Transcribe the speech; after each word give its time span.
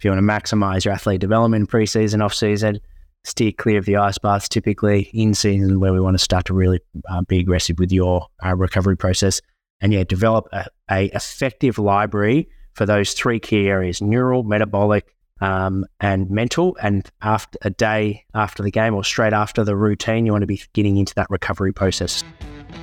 If 0.00 0.04
you 0.06 0.12
want 0.12 0.26
to 0.26 0.32
maximize 0.56 0.86
your 0.86 0.94
athlete 0.94 1.20
development 1.20 1.68
pre-season, 1.68 2.22
off-season, 2.22 2.80
steer 3.24 3.52
clear 3.52 3.76
of 3.76 3.84
the 3.84 3.98
ice 3.98 4.16
baths 4.16 4.48
typically 4.48 5.10
in 5.12 5.34
season 5.34 5.78
where 5.78 5.92
we 5.92 6.00
want 6.00 6.14
to 6.14 6.18
start 6.18 6.46
to 6.46 6.54
really 6.54 6.80
uh, 7.10 7.20
be 7.20 7.38
aggressive 7.38 7.78
with 7.78 7.92
your 7.92 8.26
uh, 8.42 8.56
recovery 8.56 8.96
process. 8.96 9.42
And 9.82 9.92
yeah 9.92 10.04
develop 10.04 10.48
a, 10.52 10.64
a, 10.90 11.14
effective 11.14 11.78
library 11.78 12.48
for 12.72 12.86
those 12.86 13.12
three 13.12 13.38
key 13.38 13.68
areas 13.68 14.00
neural 14.00 14.42
metabolic 14.42 15.14
um, 15.42 15.84
and 16.00 16.30
mental. 16.30 16.78
And 16.82 17.06
after 17.20 17.58
a 17.60 17.68
day 17.68 18.24
after 18.32 18.62
the 18.62 18.70
game 18.70 18.94
or 18.94 19.04
straight 19.04 19.34
after 19.34 19.64
the 19.64 19.76
routine 19.76 20.24
you 20.24 20.32
want 20.32 20.40
to 20.40 20.46
be 20.46 20.62
getting 20.72 20.96
into 20.96 21.14
that 21.16 21.28
recovery 21.28 21.74
process. 21.74 22.24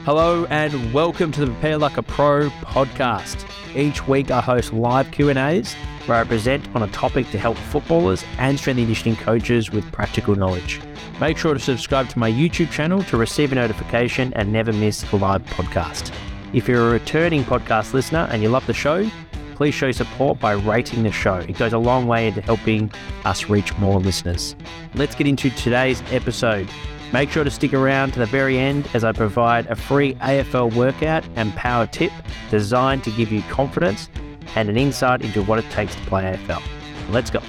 Hello 0.05 0.45
and 0.52 0.93
welcome 0.93 1.31
to 1.31 1.39
the 1.39 1.47
prepare 1.47 1.79
like 1.79 1.97
a 1.97 2.04
pro 2.04 2.52
podcast. 2.61 3.43
Each 3.75 4.07
week 4.07 4.29
i 4.29 4.39
host 4.39 4.71
live 4.71 5.09
q 5.09 5.29
and 5.29 5.39
a's 5.39 5.75
where 6.08 6.18
I 6.18 6.24
present 6.24 6.68
on 6.76 6.84
a 6.84 6.88
topic 6.88 7.30
to 7.32 7.38
help 7.38 7.58
footballers 7.58 8.24
and 8.38 8.57
strength 8.57 8.78
and 8.78 8.88
conditioning 8.88 9.15
coaches 9.18 9.71
with 9.71 9.92
practical 9.92 10.36
knowledge. 10.36 10.82
Make 11.20 11.38
sure 11.38 11.54
to 11.54 11.60
subscribe 11.60 12.10
to 12.10 12.20
my 12.20 12.32
YouTube 12.32 12.71
channel 12.71 13.04
to 13.04 13.18
receive 13.18 13.52
a 13.52 13.56
notification 13.56 14.34
and 14.34 14.51
never 14.51 14.71
miss 14.71 15.10
a 15.12 15.15
live 15.15 15.43
podcast. 15.46 16.14
If 16.54 16.68
you're 16.68 16.88
a 16.88 16.92
returning 16.92 17.43
podcast 17.43 17.93
listener 17.93 18.28
and 18.32 18.42
you 18.42 18.50
love 18.50 18.65
the 18.68 18.74
show, 18.74 19.10
please 19.56 19.74
show 19.74 19.92
support 19.92 20.39
by 20.39 20.54
rating 20.54 21.04
the 21.04 21.12
show. 21.12 21.38
It 21.38 21.57
goes 21.57 21.74
a 21.74 21.79
long 21.79 22.07
way 22.07 22.28
into 22.28 22.42
helping 22.42 22.92
us 23.26 23.50
reach 23.50 23.76
more 23.78 24.00
listeners. 24.00 24.56
Let's 24.93 25.15
get 25.15 25.28
into 25.28 25.50
today's 25.50 26.01
episode. 26.12 26.70
Make 27.12 27.32
sure 27.32 27.43
to 27.43 27.50
stick 27.51 27.74
around 27.74 28.12
to 28.14 28.20
the 28.20 28.26
very 28.26 28.60
end 28.60 28.87
as 28.93 29.04
I 29.04 29.14
provide 29.14 29.65
a 29.68 29.76
free 29.76 30.14
AFL 30.15 30.76
workout 30.76 31.28
and 31.36 31.56
power 31.56 31.87
tip 31.87 32.12
designed 32.52 33.03
to 33.06 33.12
give 33.12 33.31
you 33.31 33.42
confidence 33.44 34.09
and 34.56 34.69
an 34.69 34.78
insight 34.78 35.22
into 35.22 35.44
what 35.44 35.59
it 35.59 35.69
takes 35.72 35.95
to 35.95 36.02
play 36.03 36.23
AFL. 36.23 36.61
Let's 37.09 37.30
go. 37.30 37.42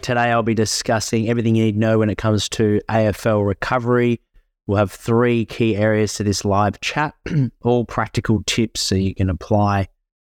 Today, 0.00 0.32
I'll 0.32 0.42
be 0.42 0.54
discussing 0.54 1.28
everything 1.28 1.54
you 1.54 1.64
need 1.64 1.72
to 1.72 1.78
know 1.78 1.98
when 1.98 2.10
it 2.10 2.18
comes 2.18 2.48
to 2.50 2.80
AFL 2.90 3.46
recovery. 3.46 4.20
We'll 4.66 4.78
have 4.78 4.92
three 4.92 5.44
key 5.44 5.76
areas 5.76 6.14
to 6.14 6.24
this 6.24 6.44
live 6.44 6.80
chat, 6.80 7.14
all 7.62 7.84
practical 7.84 8.42
tips 8.46 8.80
so 8.80 8.94
you 8.94 9.14
can 9.14 9.30
apply 9.30 9.88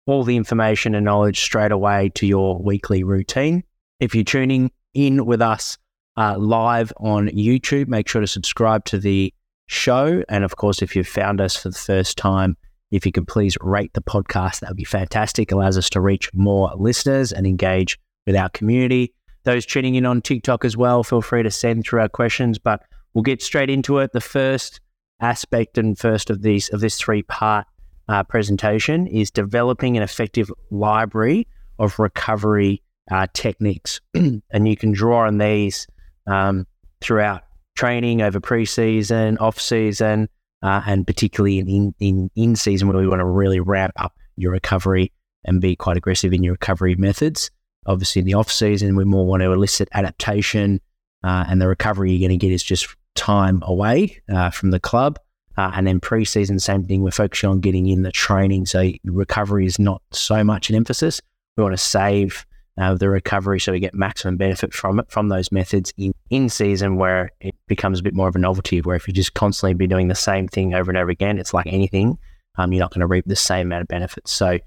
all 0.06 0.24
the 0.24 0.36
information 0.36 0.94
and 0.94 1.04
knowledge 1.04 1.40
straight 1.40 1.72
away 1.72 2.10
to 2.16 2.26
your 2.26 2.60
weekly 2.60 3.04
routine. 3.04 3.62
If 4.00 4.14
you're 4.14 4.24
tuning 4.24 4.72
in 4.94 5.24
with 5.24 5.40
us 5.40 5.78
uh, 6.16 6.36
live 6.38 6.92
on 6.96 7.28
YouTube, 7.28 7.88
make 7.88 8.08
sure 8.08 8.20
to 8.20 8.26
subscribe 8.26 8.84
to 8.86 8.98
the 8.98 9.32
show. 9.66 10.24
And 10.28 10.42
of 10.42 10.56
course, 10.56 10.82
if 10.82 10.96
you've 10.96 11.08
found 11.08 11.40
us 11.40 11.56
for 11.56 11.68
the 11.68 11.78
first 11.78 12.18
time, 12.18 12.56
if 12.90 13.06
you 13.06 13.12
could 13.12 13.28
please 13.28 13.56
rate 13.60 13.92
the 13.94 14.02
podcast, 14.02 14.60
that 14.60 14.70
would 14.70 14.76
be 14.76 14.84
fantastic. 14.84 15.50
It 15.50 15.54
allows 15.54 15.78
us 15.78 15.90
to 15.90 16.00
reach 16.00 16.32
more 16.34 16.72
listeners 16.76 17.32
and 17.32 17.46
engage 17.46 17.98
with 18.26 18.36
our 18.36 18.48
community. 18.50 19.14
Those 19.44 19.64
tuning 19.64 19.94
in 19.94 20.06
on 20.06 20.20
TikTok 20.20 20.64
as 20.64 20.76
well, 20.76 21.02
feel 21.02 21.22
free 21.22 21.42
to 21.42 21.50
send 21.50 21.84
through 21.84 22.00
our 22.00 22.08
questions, 22.08 22.58
but 22.58 22.82
we'll 23.14 23.22
get 23.22 23.42
straight 23.42 23.70
into 23.70 23.98
it. 23.98 24.12
The 24.12 24.20
first 24.20 24.80
aspect 25.20 25.78
and 25.78 25.98
first 25.98 26.30
of 26.30 26.42
these 26.42 26.68
of 26.70 26.80
this 26.80 26.98
three 26.98 27.22
part 27.22 27.66
uh, 28.08 28.24
presentation 28.24 29.06
is 29.06 29.30
developing 29.30 29.96
an 29.96 30.02
effective 30.02 30.50
library 30.70 31.46
of 31.78 31.98
recovery 31.98 32.82
uh, 33.10 33.26
techniques, 33.32 34.00
and 34.14 34.68
you 34.68 34.76
can 34.76 34.92
draw 34.92 35.26
on 35.26 35.38
these 35.38 35.86
um, 36.26 36.66
throughout 37.00 37.42
training 37.76 38.20
over 38.20 38.40
pre-season, 38.40 39.38
off 39.38 39.58
season, 39.58 40.28
uh, 40.62 40.82
and 40.86 41.06
particularly 41.06 41.58
in, 41.58 41.94
in, 42.00 42.30
in, 42.36 42.56
season 42.56 42.88
where 42.88 42.98
we 42.98 43.06
want 43.06 43.20
to 43.20 43.26
really 43.26 43.60
ramp 43.60 43.92
up 43.96 44.14
your 44.36 44.52
recovery 44.52 45.12
and 45.44 45.60
be 45.60 45.74
quite 45.74 45.96
aggressive 45.96 46.32
in 46.32 46.42
your 46.42 46.52
recovery 46.52 46.94
methods. 46.96 47.50
Obviously, 47.86 48.20
in 48.20 48.26
the 48.26 48.34
off 48.34 48.50
season, 48.50 48.94
we 48.94 49.04
more 49.04 49.26
want 49.26 49.42
to 49.42 49.52
elicit 49.52 49.88
adaptation, 49.92 50.80
uh, 51.24 51.44
and 51.48 51.60
the 51.60 51.68
recovery 51.68 52.12
you're 52.12 52.28
going 52.28 52.38
to 52.38 52.46
get 52.46 52.52
is 52.52 52.62
just 52.62 52.94
time 53.14 53.60
away 53.64 54.20
uh, 54.30 54.50
from 54.50 54.70
the 54.70 54.80
club. 54.80 55.18
Uh, 55.56 55.70
and 55.74 55.86
then 55.86 56.00
pre-season, 56.00 56.58
same 56.58 56.84
thing. 56.84 57.02
We're 57.02 57.10
focusing 57.10 57.50
on 57.50 57.60
getting 57.60 57.86
in 57.86 58.02
the 58.02 58.12
training, 58.12 58.66
so 58.66 58.90
recovery 59.04 59.66
is 59.66 59.78
not 59.78 60.02
so 60.12 60.44
much 60.44 60.70
an 60.70 60.76
emphasis. 60.76 61.20
We 61.56 61.62
want 61.62 61.74
to 61.74 61.78
save 61.78 62.46
uh, 62.80 62.94
the 62.94 63.08
recovery 63.08 63.60
so 63.60 63.72
we 63.72 63.78
get 63.78 63.94
maximum 63.94 64.36
benefit 64.36 64.72
from 64.72 64.98
it 64.98 65.10
from 65.10 65.28
those 65.28 65.52
methods 65.52 65.92
in, 65.96 66.12
in 66.30 66.48
season 66.48 66.96
where 66.96 67.30
it 67.40 67.54
becomes 67.68 68.00
a 68.00 68.02
bit 68.02 68.14
more 68.14 68.28
of 68.28 68.34
a 68.34 68.38
novelty 68.38 68.80
where 68.80 68.96
if 68.96 69.06
you 69.06 69.14
just 69.14 69.34
constantly 69.34 69.74
be 69.74 69.86
doing 69.86 70.08
the 70.08 70.14
same 70.14 70.48
thing 70.48 70.74
over 70.74 70.90
and 70.90 70.98
over 70.98 71.10
again 71.10 71.38
it's 71.38 71.54
like 71.54 71.66
anything 71.66 72.18
um, 72.58 72.72
you're 72.72 72.80
not 72.80 72.92
going 72.92 73.00
to 73.00 73.06
reap 73.06 73.24
the 73.26 73.36
same 73.36 73.68
amount 73.68 73.82
of 73.82 73.88
benefits. 73.88 74.32
So 74.32 74.58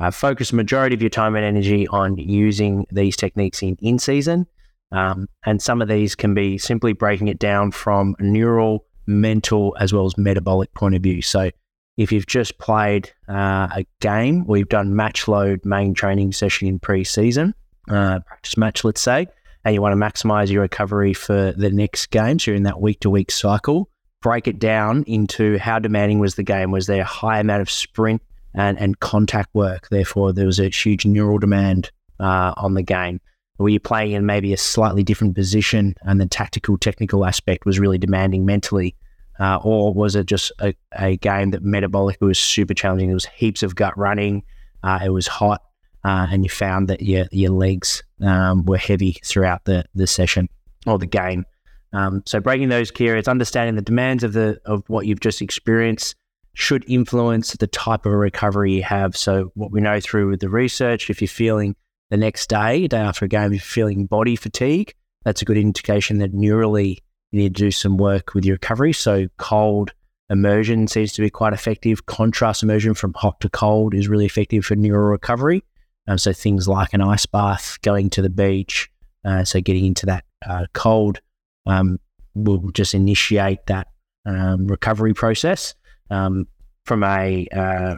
uh, 0.00 0.10
focus 0.10 0.52
a 0.52 0.56
majority 0.56 0.94
of 0.94 1.02
your 1.02 1.10
time 1.10 1.34
and 1.34 1.44
energy 1.44 1.86
on 1.88 2.16
using 2.16 2.86
these 2.90 3.16
techniques 3.16 3.62
in 3.62 3.76
in 3.80 3.98
season 3.98 4.46
um, 4.92 5.28
and 5.44 5.60
some 5.60 5.82
of 5.82 5.88
these 5.88 6.14
can 6.14 6.34
be 6.34 6.58
simply 6.58 6.92
breaking 6.92 7.28
it 7.28 7.38
down 7.38 7.72
from 7.72 8.16
neural 8.18 8.86
mental 9.06 9.76
as 9.78 9.92
well 9.92 10.06
as 10.06 10.16
metabolic 10.16 10.72
point 10.74 10.94
of 10.94 11.02
view. 11.02 11.22
So 11.22 11.50
if 11.98 12.12
you've 12.12 12.26
just 12.26 12.58
played 12.58 13.12
uh, 13.28 13.68
a 13.74 13.84
game, 14.00 14.46
we've 14.46 14.68
done 14.68 14.94
match 14.94 15.26
load 15.26 15.64
main 15.64 15.92
training 15.92 16.32
session 16.32 16.68
in 16.68 16.78
pre-season, 16.78 17.52
uh, 17.90 18.20
practice 18.20 18.56
match, 18.56 18.84
let's 18.84 19.00
say, 19.00 19.26
and 19.64 19.74
you 19.74 19.82
want 19.82 19.92
to 19.92 19.96
maximize 19.98 20.48
your 20.48 20.62
recovery 20.62 21.12
for 21.12 21.52
the 21.52 21.70
next 21.70 22.06
game, 22.06 22.38
so 22.38 22.52
you're 22.52 22.56
in 22.56 22.62
that 22.62 22.80
week 22.80 23.00
to 23.00 23.10
week 23.10 23.32
cycle, 23.32 23.90
break 24.22 24.46
it 24.46 24.60
down 24.60 25.02
into 25.08 25.58
how 25.58 25.80
demanding 25.80 26.20
was 26.20 26.36
the 26.36 26.44
game. 26.44 26.70
Was 26.70 26.86
there 26.86 27.02
a 27.02 27.04
high 27.04 27.40
amount 27.40 27.62
of 27.62 27.70
sprint 27.70 28.22
and, 28.54 28.78
and 28.78 29.00
contact 29.00 29.52
work? 29.52 29.88
Therefore, 29.90 30.32
there 30.32 30.46
was 30.46 30.60
a 30.60 30.68
huge 30.68 31.04
neural 31.04 31.38
demand 31.38 31.90
uh, 32.20 32.54
on 32.56 32.74
the 32.74 32.82
game. 32.82 33.20
Were 33.58 33.70
you 33.70 33.80
playing 33.80 34.12
in 34.12 34.24
maybe 34.24 34.52
a 34.52 34.56
slightly 34.56 35.02
different 35.02 35.34
position 35.34 35.96
and 36.02 36.20
the 36.20 36.26
tactical, 36.26 36.78
technical 36.78 37.26
aspect 37.26 37.66
was 37.66 37.80
really 37.80 37.98
demanding 37.98 38.46
mentally? 38.46 38.94
Uh, 39.40 39.58
or 39.62 39.94
was 39.94 40.16
it 40.16 40.26
just 40.26 40.50
a, 40.60 40.74
a, 40.98 41.16
game 41.16 41.50
that 41.50 41.62
metabolically 41.62 42.26
was 42.26 42.38
super 42.38 42.74
challenging? 42.74 43.08
There 43.08 43.14
was 43.14 43.26
heaps 43.26 43.62
of 43.62 43.76
gut 43.76 43.96
running. 43.96 44.42
Uh, 44.82 44.98
it 45.04 45.10
was 45.10 45.28
hot, 45.28 45.62
uh, 46.04 46.26
and 46.30 46.42
you 46.44 46.50
found 46.50 46.88
that 46.88 47.02
your 47.02 47.26
your 47.30 47.52
legs 47.52 48.02
um, 48.20 48.64
were 48.64 48.78
heavy 48.78 49.18
throughout 49.24 49.64
the 49.64 49.84
the 49.94 50.06
session 50.06 50.48
or 50.86 50.98
the 50.98 51.06
game. 51.06 51.44
Um, 51.92 52.22
so 52.26 52.40
breaking 52.40 52.68
those 52.68 52.90
key 52.90 53.08
areas, 53.08 53.28
understanding 53.28 53.76
the 53.76 53.82
demands 53.82 54.24
of 54.24 54.32
the 54.32 54.58
of 54.64 54.82
what 54.88 55.06
you've 55.06 55.20
just 55.20 55.40
experienced 55.40 56.16
should 56.54 56.84
influence 56.90 57.52
the 57.52 57.68
type 57.68 58.04
of 58.04 58.12
recovery 58.12 58.72
you 58.72 58.82
have. 58.82 59.16
So 59.16 59.52
what 59.54 59.70
we 59.70 59.80
know 59.80 60.00
through 60.00 60.38
the 60.38 60.48
research, 60.48 61.08
if 61.08 61.20
you're 61.20 61.28
feeling 61.28 61.76
the 62.10 62.16
next 62.16 62.48
day, 62.48 62.88
day 62.88 62.98
after 62.98 63.26
a 63.26 63.28
game, 63.28 63.52
you're 63.52 63.60
feeling 63.60 64.06
body 64.06 64.34
fatigue, 64.34 64.92
that's 65.24 65.42
a 65.42 65.44
good 65.44 65.56
indication 65.56 66.18
that 66.18 66.32
neurally 66.32 66.98
you 67.30 67.42
need 67.42 67.54
to 67.54 67.62
do 67.64 67.70
some 67.70 67.96
work 67.96 68.34
with 68.34 68.44
your 68.44 68.54
recovery. 68.54 68.92
So 68.92 69.28
cold 69.36 69.92
immersion 70.30 70.88
seems 70.88 71.12
to 71.14 71.22
be 71.22 71.30
quite 71.30 71.52
effective. 71.52 72.06
Contrast 72.06 72.62
immersion 72.62 72.94
from 72.94 73.14
hot 73.14 73.40
to 73.40 73.48
cold 73.48 73.94
is 73.94 74.08
really 74.08 74.26
effective 74.26 74.64
for 74.64 74.76
neural 74.76 75.10
recovery. 75.10 75.62
Um, 76.06 76.18
so 76.18 76.32
things 76.32 76.66
like 76.66 76.94
an 76.94 77.02
ice 77.02 77.26
bath, 77.26 77.78
going 77.82 78.10
to 78.10 78.22
the 78.22 78.30
beach, 78.30 78.90
uh, 79.24 79.44
so 79.44 79.60
getting 79.60 79.84
into 79.84 80.06
that 80.06 80.24
uh, 80.48 80.64
cold 80.72 81.20
um, 81.66 81.98
will 82.34 82.70
just 82.72 82.94
initiate 82.94 83.66
that 83.66 83.88
um, 84.24 84.66
recovery 84.66 85.12
process. 85.12 85.74
Um, 86.10 86.46
from 86.84 87.04
a 87.04 87.46
uh, 87.54 87.96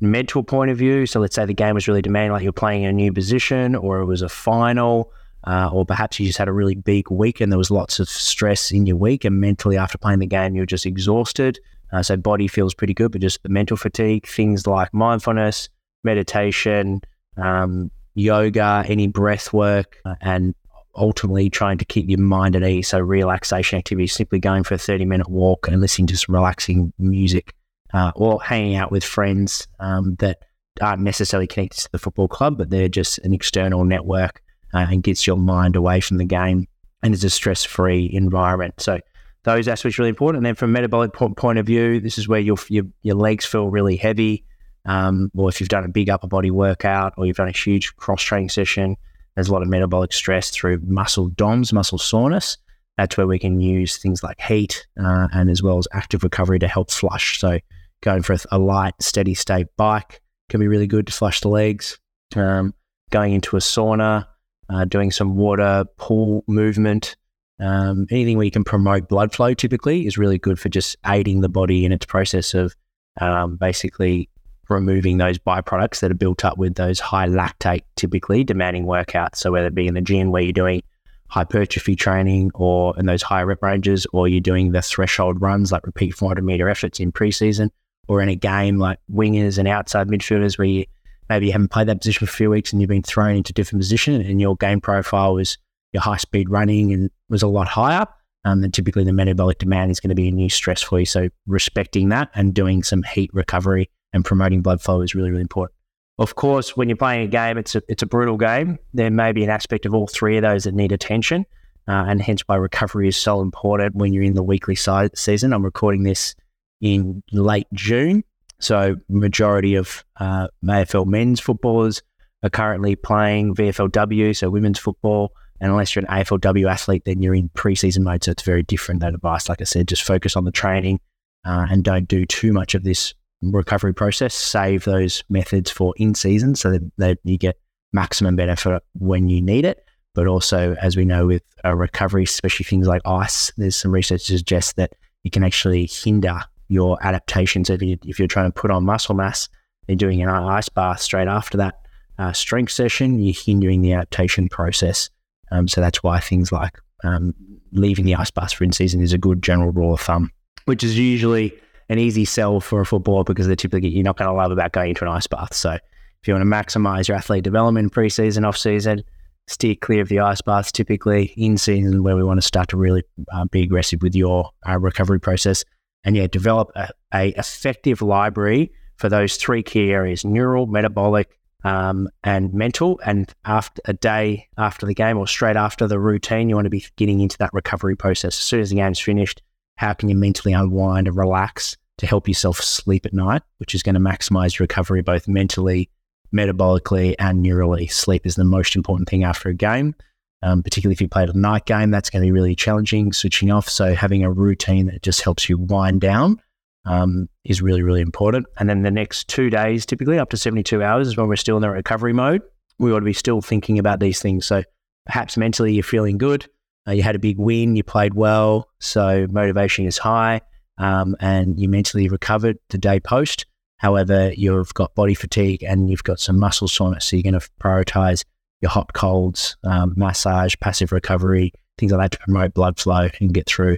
mental 0.00 0.42
point 0.42 0.72
of 0.72 0.76
view, 0.76 1.06
so 1.06 1.20
let's 1.20 1.36
say 1.36 1.46
the 1.46 1.54
game 1.54 1.74
was 1.76 1.86
really 1.86 2.02
demanding, 2.02 2.32
like 2.32 2.42
you're 2.42 2.52
playing 2.52 2.84
a 2.84 2.92
new 2.92 3.12
position 3.12 3.76
or 3.76 4.00
it 4.00 4.06
was 4.06 4.22
a 4.22 4.28
final 4.28 5.12
uh, 5.46 5.70
or 5.72 5.84
perhaps 5.84 6.18
you 6.18 6.26
just 6.26 6.38
had 6.38 6.48
a 6.48 6.52
really 6.52 6.74
big 6.74 7.10
week 7.10 7.40
and 7.40 7.52
there 7.52 7.58
was 7.58 7.70
lots 7.70 8.00
of 8.00 8.08
stress 8.08 8.70
in 8.70 8.86
your 8.86 8.96
week, 8.96 9.24
and 9.24 9.40
mentally 9.40 9.76
after 9.76 9.98
playing 9.98 10.20
the 10.20 10.26
game, 10.26 10.54
you're 10.54 10.66
just 10.66 10.86
exhausted. 10.86 11.58
Uh, 11.92 12.02
so 12.02 12.16
body 12.16 12.48
feels 12.48 12.74
pretty 12.74 12.94
good, 12.94 13.12
but 13.12 13.20
just 13.20 13.42
the 13.42 13.48
mental 13.48 13.76
fatigue, 13.76 14.26
things 14.26 14.66
like 14.66 14.92
mindfulness, 14.92 15.68
meditation, 16.02 17.00
um, 17.36 17.90
yoga, 18.14 18.84
any 18.86 19.06
breath 19.06 19.52
work, 19.52 19.98
uh, 20.04 20.14
and 20.20 20.54
ultimately 20.96 21.50
trying 21.50 21.78
to 21.78 21.84
keep 21.84 22.08
your 22.08 22.18
mind 22.18 22.56
at 22.56 22.64
ease. 22.64 22.88
So 22.88 22.98
relaxation 23.00 23.78
activities, 23.78 24.12
simply 24.12 24.38
going 24.38 24.64
for 24.64 24.74
a 24.74 24.78
30 24.78 25.04
minute 25.04 25.28
walk 25.28 25.68
and 25.68 25.80
listening 25.80 26.06
to 26.08 26.16
some 26.16 26.34
relaxing 26.34 26.92
music, 26.98 27.54
uh, 27.92 28.12
or 28.16 28.42
hanging 28.42 28.76
out 28.76 28.90
with 28.90 29.04
friends 29.04 29.68
um, 29.78 30.16
that 30.16 30.38
aren't 30.80 31.02
necessarily 31.02 31.46
connected 31.46 31.82
to 31.82 31.92
the 31.92 31.98
football 31.98 32.28
club, 32.28 32.58
but 32.58 32.70
they're 32.70 32.88
just 32.88 33.18
an 33.18 33.32
external 33.32 33.84
network 33.84 34.40
uh, 34.74 34.86
and 34.90 35.02
gets 35.02 35.26
your 35.26 35.36
mind 35.36 35.76
away 35.76 36.00
from 36.00 36.18
the 36.18 36.24
game 36.24 36.66
and 37.02 37.14
is 37.14 37.24
a 37.24 37.30
stress 37.30 37.64
free 37.64 38.10
environment. 38.12 38.74
So 38.78 38.98
those 39.44 39.68
aspects 39.68 39.98
are 39.98 40.02
really 40.02 40.10
important. 40.10 40.38
And 40.38 40.46
then 40.46 40.54
from 40.54 40.70
a 40.70 40.72
metabolic 40.72 41.12
point 41.12 41.58
of 41.58 41.66
view, 41.66 42.00
this 42.00 42.18
is 42.18 42.26
where 42.26 42.40
your, 42.40 42.56
your, 42.68 42.84
your 43.02 43.14
legs 43.14 43.44
feel 43.44 43.68
really 43.68 43.96
heavy. 43.96 44.44
Um, 44.86 45.30
or 45.34 45.48
if 45.48 45.60
you've 45.60 45.68
done 45.68 45.84
a 45.84 45.88
big 45.88 46.10
upper 46.10 46.26
body 46.26 46.50
workout 46.50 47.14
or 47.16 47.26
you've 47.26 47.36
done 47.36 47.48
a 47.48 47.52
huge 47.52 47.94
cross 47.96 48.22
training 48.22 48.48
session, 48.48 48.96
there's 49.34 49.48
a 49.48 49.52
lot 49.52 49.62
of 49.62 49.68
metabolic 49.68 50.12
stress 50.12 50.50
through 50.50 50.80
muscle 50.84 51.28
DOMS, 51.28 51.72
muscle 51.72 51.98
soreness. 51.98 52.56
That's 52.96 53.16
where 53.16 53.26
we 53.26 53.38
can 53.38 53.60
use 53.60 53.96
things 53.96 54.22
like 54.22 54.40
heat 54.40 54.86
uh, 55.02 55.28
and 55.32 55.50
as 55.50 55.62
well 55.62 55.78
as 55.78 55.88
active 55.92 56.22
recovery 56.22 56.58
to 56.60 56.68
help 56.68 56.90
flush. 56.90 57.38
So 57.38 57.58
going 58.02 58.22
for 58.22 58.36
a, 58.50 58.58
light, 58.58 58.94
steady 59.00 59.34
state 59.34 59.66
bike 59.76 60.20
can 60.48 60.60
be 60.60 60.68
really 60.68 60.86
good 60.86 61.06
to 61.08 61.12
flush 61.12 61.40
the 61.40 61.48
legs. 61.48 61.98
Um, 62.36 62.74
going 63.10 63.32
into 63.32 63.56
a 63.56 63.60
sauna 63.60 64.26
uh, 64.68 64.84
doing 64.84 65.10
some 65.10 65.36
water 65.36 65.84
pool 65.96 66.44
movement. 66.46 67.16
Um, 67.60 68.06
anything 68.10 68.36
where 68.36 68.44
you 68.44 68.50
can 68.50 68.64
promote 68.64 69.08
blood 69.08 69.32
flow 69.32 69.54
typically 69.54 70.06
is 70.06 70.18
really 70.18 70.38
good 70.38 70.58
for 70.58 70.68
just 70.68 70.96
aiding 71.06 71.40
the 71.40 71.48
body 71.48 71.84
in 71.84 71.92
its 71.92 72.04
process 72.04 72.52
of 72.54 72.74
um, 73.20 73.56
basically 73.56 74.28
removing 74.68 75.18
those 75.18 75.38
byproducts 75.38 76.00
that 76.00 76.10
are 76.10 76.14
built 76.14 76.44
up 76.44 76.58
with 76.58 76.74
those 76.74 77.00
high 77.00 77.28
lactate, 77.28 77.82
typically 77.96 78.44
demanding 78.44 78.86
workouts. 78.86 79.36
So 79.36 79.52
whether 79.52 79.66
it 79.66 79.74
be 79.74 79.86
in 79.86 79.94
the 79.94 80.00
gym 80.00 80.30
where 80.30 80.42
you're 80.42 80.52
doing 80.52 80.82
hypertrophy 81.28 81.96
training 81.96 82.50
or 82.54 82.98
in 82.98 83.06
those 83.06 83.22
higher 83.22 83.46
rep 83.46 83.62
ranges, 83.62 84.06
or 84.12 84.28
you're 84.28 84.40
doing 84.40 84.72
the 84.72 84.82
threshold 84.82 85.40
runs 85.40 85.72
like 85.72 85.86
repeat 85.86 86.14
400 86.14 86.44
meter 86.44 86.68
efforts 86.68 87.00
in 87.00 87.12
preseason, 87.12 87.70
or 88.08 88.20
in 88.20 88.28
a 88.28 88.36
game 88.36 88.78
like 88.78 88.98
wingers 89.12 89.58
and 89.58 89.68
outside 89.68 90.08
midfielders 90.08 90.58
where 90.58 90.66
you 90.66 90.84
maybe 91.28 91.46
you 91.46 91.52
haven't 91.52 91.68
played 91.68 91.88
that 91.88 92.00
position 92.00 92.26
for 92.26 92.30
a 92.30 92.36
few 92.36 92.50
weeks 92.50 92.72
and 92.72 92.80
you've 92.80 92.88
been 92.88 93.02
thrown 93.02 93.36
into 93.36 93.50
a 93.50 93.54
different 93.54 93.80
position 93.80 94.20
and 94.20 94.40
your 94.40 94.56
game 94.56 94.80
profile 94.80 95.34
was 95.34 95.58
your 95.92 96.02
high 96.02 96.16
speed 96.16 96.50
running 96.50 96.92
and 96.92 97.10
was 97.28 97.42
a 97.42 97.48
lot 97.48 97.68
higher. 97.68 98.06
Um, 98.44 98.60
then 98.60 98.72
typically 98.72 99.04
the 99.04 99.12
metabolic 99.12 99.58
demand 99.58 99.90
is 99.90 100.00
going 100.00 100.10
to 100.10 100.14
be 100.14 100.28
a 100.28 100.32
new 100.32 100.50
stress 100.50 100.82
for 100.82 101.00
you. 101.00 101.06
So 101.06 101.30
respecting 101.46 102.10
that 102.10 102.30
and 102.34 102.52
doing 102.52 102.82
some 102.82 103.02
heat 103.02 103.30
recovery 103.32 103.90
and 104.12 104.24
promoting 104.24 104.60
blood 104.60 104.82
flow 104.82 105.00
is 105.00 105.14
really, 105.14 105.30
really 105.30 105.40
important. 105.40 105.74
Of 106.18 106.36
course, 106.36 106.76
when 106.76 106.88
you're 106.88 106.96
playing 106.96 107.26
a 107.26 107.28
game, 107.28 107.58
it's 107.58 107.74
a 107.74 107.82
it's 107.88 108.02
a 108.02 108.06
brutal 108.06 108.36
game. 108.36 108.78
There 108.92 109.10
may 109.10 109.32
be 109.32 109.42
an 109.42 109.50
aspect 109.50 109.84
of 109.84 109.94
all 109.94 110.06
three 110.06 110.36
of 110.36 110.42
those 110.42 110.62
that 110.64 110.74
need 110.74 110.92
attention, 110.92 111.44
uh, 111.88 112.04
and 112.06 112.22
hence 112.22 112.42
why 112.42 112.54
recovery 112.54 113.08
is 113.08 113.16
so 113.16 113.40
important 113.40 113.96
when 113.96 114.12
you're 114.12 114.22
in 114.22 114.34
the 114.34 114.42
weekly 114.42 114.76
si- 114.76 115.08
season. 115.16 115.52
I'm 115.52 115.64
recording 115.64 116.04
this 116.04 116.36
in 116.80 117.22
late 117.32 117.66
June, 117.72 118.22
so 118.60 118.96
majority 119.08 119.74
of 119.74 120.04
uh, 120.18 120.48
AFL 120.64 121.06
men's 121.06 121.40
footballers 121.40 122.02
are 122.42 122.50
currently 122.50 122.96
playing 122.96 123.54
VFLW, 123.54 124.36
so 124.36 124.50
women's 124.50 124.78
football. 124.78 125.32
And 125.60 125.70
unless 125.70 125.94
you're 125.94 126.04
an 126.04 126.10
AFLW 126.10 126.70
athlete, 126.70 127.04
then 127.04 127.22
you're 127.22 127.34
in 127.34 127.48
preseason 127.50 128.00
mode, 128.00 128.24
so 128.24 128.32
it's 128.32 128.42
very 128.42 128.62
different. 128.62 129.00
That 129.00 129.14
advice, 129.14 129.48
like 129.48 129.60
I 129.60 129.64
said, 129.64 129.88
just 129.88 130.02
focus 130.02 130.36
on 130.36 130.44
the 130.44 130.50
training 130.50 131.00
uh, 131.44 131.66
and 131.70 131.82
don't 131.82 132.08
do 132.08 132.26
too 132.26 132.52
much 132.52 132.74
of 132.74 132.84
this 132.84 133.14
recovery 133.42 133.94
process. 133.94 134.34
Save 134.34 134.84
those 134.84 135.24
methods 135.28 135.70
for 135.70 135.94
in 135.96 136.14
season 136.14 136.54
so 136.54 136.70
that, 136.72 136.92
that 136.98 137.18
you 137.24 137.38
get 137.38 137.58
maximum 137.92 138.36
benefit 138.36 138.82
when 138.94 139.28
you 139.28 139.40
need 139.40 139.64
it. 139.64 139.84
But 140.14 140.26
also, 140.26 140.76
as 140.80 140.96
we 140.96 141.04
know 141.04 141.26
with 141.26 141.42
a 141.64 141.74
recovery, 141.74 142.24
especially 142.24 142.64
things 142.64 142.86
like 142.86 143.02
ice, 143.04 143.52
there's 143.56 143.76
some 143.76 143.92
research 143.92 144.26
that 144.28 144.36
suggests 144.36 144.74
that 144.74 144.92
it 145.24 145.32
can 145.32 145.42
actually 145.42 145.86
hinder 145.86 146.40
your 146.68 146.98
adaptations. 147.02 147.70
If, 147.70 147.82
you, 147.82 147.98
if 148.04 148.18
you're 148.18 148.28
trying 148.28 148.50
to 148.50 148.60
put 148.60 148.70
on 148.70 148.84
muscle 148.84 149.14
mass, 149.14 149.48
you're 149.88 149.96
doing 149.96 150.22
an 150.22 150.28
ice 150.28 150.68
bath 150.68 151.00
straight 151.00 151.28
after 151.28 151.58
that 151.58 151.80
uh, 152.18 152.32
strength 152.32 152.72
session, 152.72 153.20
you're 153.20 153.34
hindering 153.34 153.82
the 153.82 153.92
adaptation 153.92 154.48
process. 154.48 155.10
Um, 155.50 155.68
so 155.68 155.80
that's 155.80 156.02
why 156.02 156.20
things 156.20 156.52
like 156.52 156.78
um, 157.02 157.34
leaving 157.72 158.04
the 158.04 158.14
ice 158.14 158.30
bath 158.30 158.52
for 158.52 158.64
in 158.64 158.72
season 158.72 159.00
is 159.00 159.12
a 159.12 159.18
good 159.18 159.42
general 159.42 159.72
rule 159.72 159.94
of 159.94 160.00
thumb, 160.00 160.30
which 160.64 160.82
is 160.82 160.98
usually 160.98 161.52
an 161.88 161.98
easy 161.98 162.24
sell 162.24 162.60
for 162.60 162.80
a 162.80 162.86
footballer 162.86 163.24
because 163.24 163.46
they're 163.46 163.56
typically 163.56 163.90
you're 163.90 164.04
not 164.04 164.16
going 164.16 164.30
to 164.30 164.34
love 164.34 164.50
about 164.50 164.72
going 164.72 164.90
into 164.90 165.04
an 165.04 165.10
ice 165.10 165.26
bath. 165.26 165.54
So 165.54 165.72
if 165.72 166.28
you 166.28 166.34
want 166.34 166.42
to 166.42 166.50
maximize 166.50 167.08
your 167.08 167.16
athlete 167.16 167.44
development 167.44 167.92
pre-season, 167.92 168.44
off-season, 168.44 169.02
steer 169.46 169.74
clear 169.74 170.00
of 170.00 170.08
the 170.08 170.20
ice 170.20 170.40
baths. 170.40 170.72
Typically 170.72 171.34
in 171.36 171.58
season, 171.58 172.02
where 172.02 172.16
we 172.16 172.24
want 172.24 172.38
to 172.38 172.46
start 172.46 172.68
to 172.68 172.76
really 172.76 173.02
uh, 173.32 173.44
be 173.46 173.62
aggressive 173.62 174.02
with 174.02 174.14
your 174.14 174.50
uh, 174.66 174.78
recovery 174.78 175.20
process, 175.20 175.64
and 176.04 176.16
yeah, 176.16 176.26
develop 176.26 176.70
a, 176.76 176.90
a, 177.12 177.28
effective 177.38 178.02
library 178.02 178.72
for 178.96 179.08
those 179.08 179.36
three 179.36 179.62
key 179.62 179.92
areas: 179.92 180.24
neural, 180.24 180.66
metabolic, 180.66 181.38
um, 181.64 182.08
and 182.22 182.52
mental. 182.52 183.00
And 183.04 183.32
after 183.44 183.80
a 183.86 183.92
day 183.92 184.48
after 184.58 184.86
the 184.86 184.94
game 184.94 185.18
or 185.18 185.26
straight 185.26 185.56
after 185.56 185.86
the 185.86 185.98
routine, 185.98 186.48
you 186.48 186.54
want 186.54 186.66
to 186.66 186.70
be 186.70 186.86
getting 186.96 187.20
into 187.20 187.38
that 187.38 187.52
recovery 187.52 187.96
process. 187.96 188.38
As 188.38 188.44
soon 188.44 188.60
as 188.60 188.70
the 188.70 188.76
game's 188.76 189.00
finished, 189.00 189.42
how 189.76 189.92
can 189.92 190.08
you 190.08 190.16
mentally 190.16 190.52
unwind 190.52 191.08
and 191.08 191.16
relax 191.16 191.76
to 191.98 192.06
help 192.06 192.28
yourself 192.28 192.60
sleep 192.60 193.06
at 193.06 193.12
night, 193.12 193.42
which 193.58 193.74
is 193.74 193.82
going 193.82 193.94
to 193.94 194.00
maximize 194.00 194.58
your 194.58 194.64
recovery 194.64 195.02
both 195.02 195.28
mentally, 195.28 195.90
metabolically, 196.34 197.14
and 197.18 197.44
neurally. 197.44 197.90
Sleep 197.90 198.26
is 198.26 198.34
the 198.34 198.44
most 198.44 198.74
important 198.76 199.08
thing 199.08 199.24
after 199.24 199.48
a 199.48 199.54
game. 199.54 199.94
Um, 200.44 200.62
particularly 200.62 200.92
if 200.92 201.00
you 201.00 201.08
played 201.08 201.30
a 201.30 201.38
night 201.38 201.64
game, 201.64 201.90
that's 201.90 202.10
going 202.10 202.22
to 202.22 202.26
be 202.26 202.30
really 202.30 202.54
challenging 202.54 203.14
switching 203.14 203.50
off. 203.50 203.66
So 203.66 203.94
having 203.94 204.22
a 204.24 204.30
routine 204.30 204.86
that 204.86 205.02
just 205.02 205.22
helps 205.22 205.48
you 205.48 205.56
wind 205.56 206.02
down 206.02 206.38
um, 206.84 207.30
is 207.44 207.62
really, 207.62 207.82
really 207.82 208.02
important. 208.02 208.46
And 208.58 208.68
then 208.68 208.82
the 208.82 208.90
next 208.90 209.28
two 209.28 209.48
days, 209.48 209.86
typically 209.86 210.18
up 210.18 210.28
to 210.30 210.36
72 210.36 210.82
hours, 210.82 211.08
is 211.08 211.16
when 211.16 211.28
we're 211.28 211.36
still 211.36 211.56
in 211.56 211.62
the 211.62 211.70
recovery 211.70 212.12
mode. 212.12 212.42
We 212.78 212.92
ought 212.92 212.98
to 212.98 213.06
be 213.06 213.14
still 213.14 213.40
thinking 213.40 213.78
about 213.78 214.00
these 214.00 214.20
things. 214.20 214.44
So 214.44 214.62
perhaps 215.06 215.38
mentally 215.38 215.72
you're 215.72 215.82
feeling 215.82 216.18
good, 216.18 216.46
uh, 216.86 216.92
you 216.92 217.02
had 217.02 217.16
a 217.16 217.20
big 217.20 217.38
win, 217.38 217.74
you 217.74 217.82
played 217.82 218.12
well, 218.12 218.68
so 218.80 219.26
motivation 219.30 219.86
is 219.86 219.96
high, 219.96 220.42
um, 220.76 221.16
and 221.20 221.58
you 221.58 221.68
mentally 221.68 222.08
recovered 222.08 222.58
the 222.68 222.78
day 222.78 223.00
post. 223.00 223.46
However, 223.78 224.32
you've 224.34 224.74
got 224.74 224.94
body 224.94 225.14
fatigue 225.14 225.62
and 225.62 225.88
you've 225.88 226.04
got 226.04 226.20
some 226.20 226.38
muscle 226.38 226.68
soreness, 226.68 227.06
so 227.06 227.16
you're 227.16 227.22
going 227.22 227.40
to 227.40 227.48
prioritize 227.60 228.24
your 228.64 228.70
hot 228.70 228.94
colds, 228.94 229.56
um, 229.62 229.92
massage, 229.94 230.54
passive 230.58 230.90
recovery, 230.90 231.52
things 231.76 231.92
like 231.92 232.00
that 232.00 232.18
to 232.18 232.24
promote 232.24 232.54
blood 232.54 232.78
flow 232.78 233.08
and 233.20 233.34
get 233.34 233.46
through. 233.46 233.76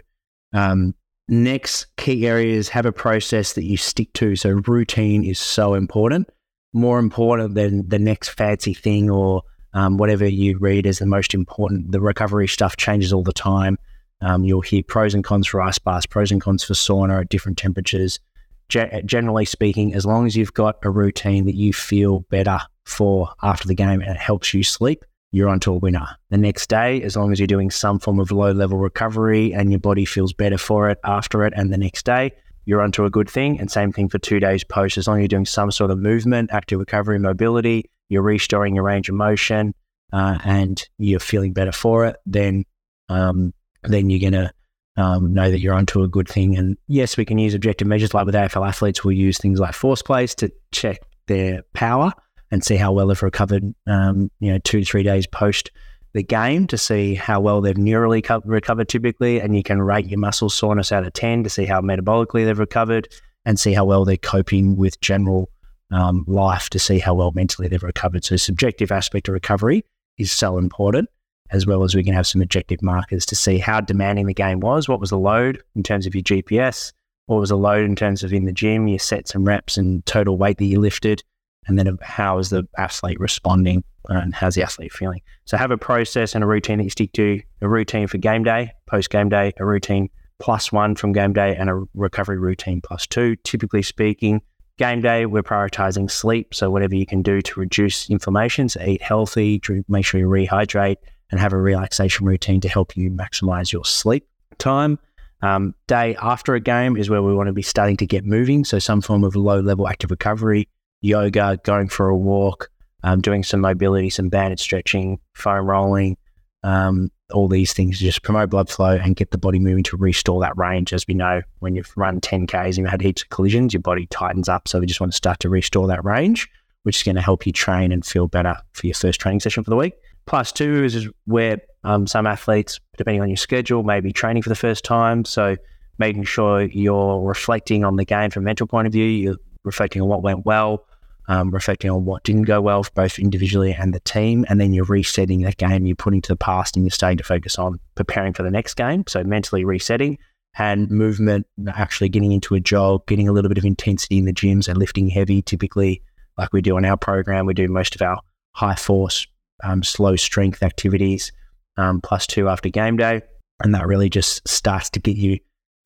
Um, 0.52 0.94
next 1.28 1.88
key 1.96 2.26
areas 2.26 2.68
have 2.68 2.86
a 2.86 2.92
process 2.92 3.54
that 3.54 3.64
you 3.64 3.76
stick 3.76 4.12
to. 4.14 4.36
So 4.36 4.50
routine 4.68 5.24
is 5.24 5.40
so 5.40 5.74
important, 5.74 6.30
more 6.72 7.00
important 7.00 7.56
than 7.56 7.88
the 7.88 7.98
next 7.98 8.28
fancy 8.28 8.74
thing 8.74 9.10
or 9.10 9.42
um, 9.74 9.96
whatever 9.98 10.24
you 10.24 10.56
read 10.58 10.86
as 10.86 11.00
the 11.00 11.06
most 11.06 11.34
important. 11.34 11.90
The 11.90 12.00
recovery 12.00 12.46
stuff 12.46 12.76
changes 12.76 13.12
all 13.12 13.24
the 13.24 13.32
time. 13.32 13.78
Um, 14.20 14.44
you'll 14.44 14.60
hear 14.60 14.84
pros 14.86 15.14
and 15.14 15.24
cons 15.24 15.48
for 15.48 15.60
ice 15.60 15.80
baths, 15.80 16.06
pros 16.06 16.30
and 16.30 16.40
cons 16.40 16.62
for 16.62 16.74
sauna 16.74 17.22
at 17.22 17.28
different 17.28 17.58
temperatures. 17.58 18.20
Ge- 18.68 19.04
generally 19.04 19.44
speaking, 19.46 19.94
as 19.94 20.06
long 20.06 20.26
as 20.26 20.36
you've 20.36 20.54
got 20.54 20.76
a 20.84 20.90
routine 20.90 21.44
that 21.46 21.56
you 21.56 21.72
feel 21.72 22.20
better 22.30 22.60
for 22.86 23.28
after 23.42 23.68
the 23.68 23.74
game 23.74 24.00
and 24.00 24.10
it 24.10 24.16
helps 24.16 24.54
you 24.54 24.62
sleep, 24.62 25.04
you're 25.32 25.48
onto 25.48 25.72
a 25.72 25.76
winner. 25.76 26.06
The 26.30 26.38
next 26.38 26.68
day, 26.68 27.02
as 27.02 27.16
long 27.16 27.32
as 27.32 27.38
you're 27.38 27.46
doing 27.46 27.70
some 27.70 27.98
form 27.98 28.20
of 28.20 28.30
low 28.30 28.52
level 28.52 28.78
recovery 28.78 29.52
and 29.52 29.70
your 29.70 29.80
body 29.80 30.04
feels 30.04 30.32
better 30.32 30.56
for 30.56 30.88
it 30.88 30.98
after 31.04 31.44
it, 31.44 31.52
and 31.56 31.72
the 31.72 31.76
next 31.76 32.06
day, 32.06 32.32
you're 32.64 32.80
onto 32.80 33.04
a 33.04 33.10
good 33.10 33.28
thing. 33.28 33.60
And 33.60 33.70
same 33.70 33.92
thing 33.92 34.08
for 34.08 34.18
two 34.18 34.40
days 34.40 34.64
post. 34.64 34.96
As 34.96 35.06
long 35.06 35.18
as 35.18 35.22
you're 35.22 35.28
doing 35.28 35.46
some 35.46 35.70
sort 35.70 35.90
of 35.90 35.98
movement, 35.98 36.50
active 36.52 36.78
recovery, 36.78 37.18
mobility, 37.18 37.90
you're 38.08 38.22
restoring 38.22 38.74
your 38.76 38.84
range 38.84 39.08
of 39.08 39.14
motion, 39.16 39.74
uh, 40.12 40.38
and 40.44 40.82
you're 40.98 41.20
feeling 41.20 41.52
better 41.52 41.72
for 41.72 42.06
it, 42.06 42.16
then 42.24 42.64
um, 43.08 43.52
then 43.82 44.11
you're 44.11 44.30
gonna 44.30 44.52
um, 44.96 45.34
know 45.34 45.50
that 45.50 45.61
you're 45.61 45.75
onto 45.75 46.02
a 46.02 46.08
good 46.08 46.28
thing. 46.28 46.56
And 46.56 46.76
yes, 46.87 47.16
we 47.16 47.25
can 47.25 47.38
use 47.38 47.54
objective 47.54 47.88
measures 47.88 48.14
like 48.14 48.26
with 48.26 48.34
AFL 48.34 48.66
athletes. 48.66 49.04
We'll 49.04 49.16
use 49.16 49.38
things 49.38 49.58
like 49.58 49.75
force 49.75 50.02
plates 50.02 50.34
to 50.37 50.52
check 50.72 51.00
their 51.26 51.62
power 51.75 52.12
and 52.50 52.64
see 52.64 52.76
how 52.76 52.92
well 52.92 53.08
they've 53.08 53.22
recovered. 53.22 53.74
Um, 53.86 54.30
you 54.40 54.52
know, 54.52 54.58
two 54.58 54.84
three 54.84 55.02
days 55.02 55.26
post 55.26 55.70
the 56.14 56.22
game 56.22 56.66
to 56.68 56.78
see 56.78 57.14
how 57.14 57.40
well 57.40 57.60
they've 57.60 57.76
neurally 57.76 58.24
co- 58.24 58.42
recovered 58.44 58.88
typically, 58.88 59.40
and 59.40 59.56
you 59.56 59.62
can 59.62 59.82
rate 59.82 60.06
your 60.06 60.18
muscle 60.18 60.48
soreness 60.48 60.92
out 60.92 61.06
of 61.06 61.12
ten 61.12 61.42
to 61.44 61.50
see 61.50 61.64
how 61.64 61.80
metabolically 61.80 62.44
they've 62.44 62.58
recovered 62.58 63.08
and 63.44 63.58
see 63.58 63.72
how 63.72 63.84
well 63.84 64.04
they're 64.04 64.16
coping 64.16 64.76
with 64.76 65.00
general 65.00 65.48
um, 65.90 66.24
life 66.26 66.68
to 66.70 66.78
see 66.78 66.98
how 66.98 67.14
well 67.14 67.32
mentally 67.32 67.68
they've 67.68 67.82
recovered. 67.82 68.24
So, 68.24 68.36
subjective 68.36 68.90
aspect 68.90 69.28
of 69.28 69.34
recovery 69.34 69.84
is 70.18 70.32
so 70.32 70.58
important, 70.58 71.08
as 71.50 71.66
well 71.66 71.84
as 71.84 71.94
we 71.94 72.02
can 72.02 72.14
have 72.14 72.26
some 72.26 72.42
objective 72.42 72.82
markers 72.82 73.26
to 73.26 73.36
see 73.36 73.58
how 73.58 73.80
demanding 73.80 74.26
the 74.26 74.34
game 74.34 74.60
was. 74.60 74.88
What 74.88 75.00
was 75.00 75.10
the 75.10 75.18
load 75.18 75.62
in 75.74 75.82
terms 75.82 76.06
of 76.06 76.14
your 76.14 76.22
GPS? 76.22 76.92
What 77.26 77.40
was 77.40 77.50
the 77.50 77.58
load 77.58 77.84
in 77.84 77.96
terms 77.96 78.22
of 78.22 78.32
in 78.32 78.44
the 78.44 78.52
gym, 78.52 78.88
your 78.88 78.98
sets 78.98 79.34
and 79.34 79.46
reps 79.46 79.76
and 79.76 80.04
total 80.06 80.36
weight 80.36 80.58
that 80.58 80.64
you 80.64 80.80
lifted? 80.80 81.22
And 81.66 81.78
then 81.78 81.99
how 82.02 82.38
is 82.38 82.50
the 82.50 82.66
athlete 82.78 83.18
responding 83.18 83.82
and 84.08 84.35
how's 84.35 84.54
the 84.54 84.62
athlete 84.62 84.92
feeling? 84.92 85.20
So, 85.44 85.56
have 85.56 85.70
a 85.70 85.78
process 85.78 86.35
and 86.35 86.44
a 86.44 86.46
routine 86.46 86.78
that 86.78 86.85
you 86.85 86.90
stick 86.90 87.12
to 87.14 87.40
a 87.61 87.68
routine 87.68 88.06
for 88.06 88.18
game 88.18 88.44
day, 88.44 88.73
post 88.87 89.11
game 89.11 89.28
day, 89.28 89.52
a 89.58 89.66
routine 89.66 90.08
plus 90.38 90.70
one 90.70 90.94
from 90.94 91.12
game 91.12 91.32
day, 91.32 91.56
and 91.56 91.68
a 91.68 91.82
recovery 91.94 92.38
routine 92.38 92.80
plus 92.80 93.06
two. 93.06 93.37
Typically 93.37 93.82
speaking, 93.82 94.42
Game 94.78 95.00
day, 95.00 95.25
we're 95.25 95.42
prioritizing 95.42 96.11
sleep. 96.11 96.54
So, 96.54 96.70
whatever 96.70 96.94
you 96.94 97.06
can 97.06 97.23
do 97.23 97.40
to 97.40 97.61
reduce 97.61 98.11
inflammation, 98.11 98.68
so 98.68 98.82
eat 98.82 99.00
healthy, 99.00 99.58
drink, 99.58 99.87
make 99.88 100.04
sure 100.04 100.20
you 100.20 100.26
rehydrate, 100.26 100.96
and 101.30 101.40
have 101.40 101.54
a 101.54 101.56
relaxation 101.56 102.26
routine 102.26 102.61
to 102.61 102.68
help 102.68 102.94
you 102.94 103.11
maximize 103.11 103.73
your 103.73 103.87
sleep 103.87 104.28
time. 104.58 104.99
Um, 105.40 105.75
day 105.87 106.14
after 106.20 106.54
a 106.54 106.61
game 106.61 106.96
is 106.96 107.08
where 107.08 107.23
we 107.23 107.35
want 107.35 107.46
to 107.46 107.54
be 107.54 107.62
starting 107.62 107.96
to 107.99 108.06
get 108.06 108.26
moving. 108.26 108.66
So, 108.66 108.78
some 108.78 109.00
form 109.00 109.25
of 109.25 109.35
low 109.35 109.61
level 109.61 109.88
active 109.88 110.11
recovery, 110.11 110.68
yoga, 111.06 111.58
going 111.64 111.88
for 111.88 112.08
a 112.08 112.16
walk, 112.16 112.70
um, 113.02 113.20
doing 113.20 113.42
some 113.42 113.60
mobility, 113.60 114.10
some 114.10 114.28
banded 114.28 114.60
stretching, 114.60 115.18
foam 115.34 115.66
rolling, 115.66 116.16
um, 116.62 117.10
all 117.32 117.48
these 117.48 117.72
things 117.72 117.98
just 117.98 118.22
promote 118.22 118.50
blood 118.50 118.68
flow 118.68 118.96
and 118.96 119.16
get 119.16 119.30
the 119.30 119.38
body 119.38 119.58
moving 119.58 119.84
to 119.84 119.96
restore 119.96 120.40
that 120.40 120.56
range. 120.56 120.92
As 120.92 121.06
we 121.06 121.14
know, 121.14 121.42
when 121.60 121.75
you've 121.75 121.92
run 121.96 122.20
10Ks 122.20 122.64
and 122.64 122.78
you've 122.78 122.88
had 122.88 123.02
heaps 123.02 123.22
of 123.22 123.28
collisions, 123.30 123.72
your 123.72 123.82
body 123.82 124.06
tightens 124.06 124.48
up. 124.48 124.68
So 124.68 124.80
we 124.80 124.86
just 124.86 125.00
want 125.00 125.12
to 125.12 125.16
start 125.16 125.40
to 125.40 125.48
restore 125.48 125.86
that 125.88 126.04
range, 126.04 126.48
which 126.82 126.96
is 126.96 127.02
going 127.02 127.16
to 127.16 127.22
help 127.22 127.46
you 127.46 127.52
train 127.52 127.92
and 127.92 128.04
feel 128.04 128.28
better 128.28 128.56
for 128.72 128.86
your 128.86 128.94
first 128.94 129.20
training 129.20 129.40
session 129.40 129.64
for 129.64 129.70
the 129.70 129.76
week. 129.76 129.94
Plus 130.26 130.50
two 130.50 130.84
is 130.84 131.08
where 131.25 131.58
um, 131.84 132.06
some 132.06 132.26
athletes, 132.26 132.80
depending 132.96 133.22
on 133.22 133.28
your 133.28 133.36
schedule, 133.36 133.82
may 133.84 134.00
be 134.00 134.12
training 134.12 134.42
for 134.42 134.48
the 134.48 134.56
first 134.56 134.84
time. 134.84 135.25
So 135.25 135.56
making 135.98 136.25
sure 136.25 136.62
you're 136.62 137.20
reflecting 137.22 137.84
on 137.84 137.96
the 137.96 138.04
game 138.04 138.30
from 138.30 138.42
a 138.42 138.46
mental 138.46 138.66
point 138.66 138.86
of 138.86 138.92
view, 138.92 139.06
you're 139.06 139.36
reflecting 139.64 140.02
on 140.02 140.08
what 140.08 140.22
went 140.22 140.44
well, 140.44 140.84
um, 141.28 141.50
reflecting 141.50 141.90
on 141.90 142.04
what 142.04 142.23
didn't 142.23 142.42
go 142.42 142.61
well, 142.61 142.85
both 142.95 143.18
individually 143.18 143.73
and 143.73 143.92
the 143.92 144.00
team, 144.00 144.45
and 144.49 144.61
then 144.61 144.73
you're 144.73 144.85
resetting 144.85 145.42
that 145.42 145.56
game 145.56 145.87
you're 145.87 145.97
putting 145.97 146.23
to 146.23 146.28
the 146.28 146.37
past 146.37 146.76
and 146.76 146.85
you're 146.85 146.90
starting 146.90 147.18
to 147.18 147.25
focus 147.25 147.59
on 147.59 147.80
preparing 147.95 148.33
for 148.33 148.42
the 148.42 148.50
next 148.50 148.75
game. 148.75 149.04
So 149.09 149.23
mentally 149.25 149.64
resetting 149.64 150.18
and 150.59 150.90
movement, 150.90 151.47
actually 151.68 152.09
getting 152.09 152.33
into 152.33 152.54
a 152.54 152.61
jog, 152.61 153.06
getting 153.06 153.28
a 153.28 153.33
little 153.33 153.49
bit 153.49 153.59
of 153.59 153.64
intensity 153.64 154.18
in 154.18 154.25
the 154.25 154.33
gyms 154.33 154.68
and 154.68 154.78
lifting 154.78 155.09
heavy. 155.09 155.42
Typically, 155.42 156.02
like 156.38 156.52
we 156.52 156.62
do 156.62 156.76
on 156.76 156.85
our 156.85 156.97
program, 156.97 157.47
we 157.47 157.54
do 157.54 157.68
most 157.68 157.95
of 157.95 158.02
our 158.02 158.21
high 158.52 158.75
force, 158.75 159.26
um, 159.64 159.83
slow 159.83 160.16
strength 160.16 160.62
activities 160.62 161.33
um, 161.76 162.00
plus 162.00 162.26
two 162.26 162.49
after 162.49 162.68
game 162.68 162.97
day. 162.97 163.23
And 163.62 163.75
that 163.75 163.87
really 163.87 164.11
just 164.11 164.47
starts 164.47 164.90
to 164.90 165.00
get 165.00 165.16
you 165.16 165.38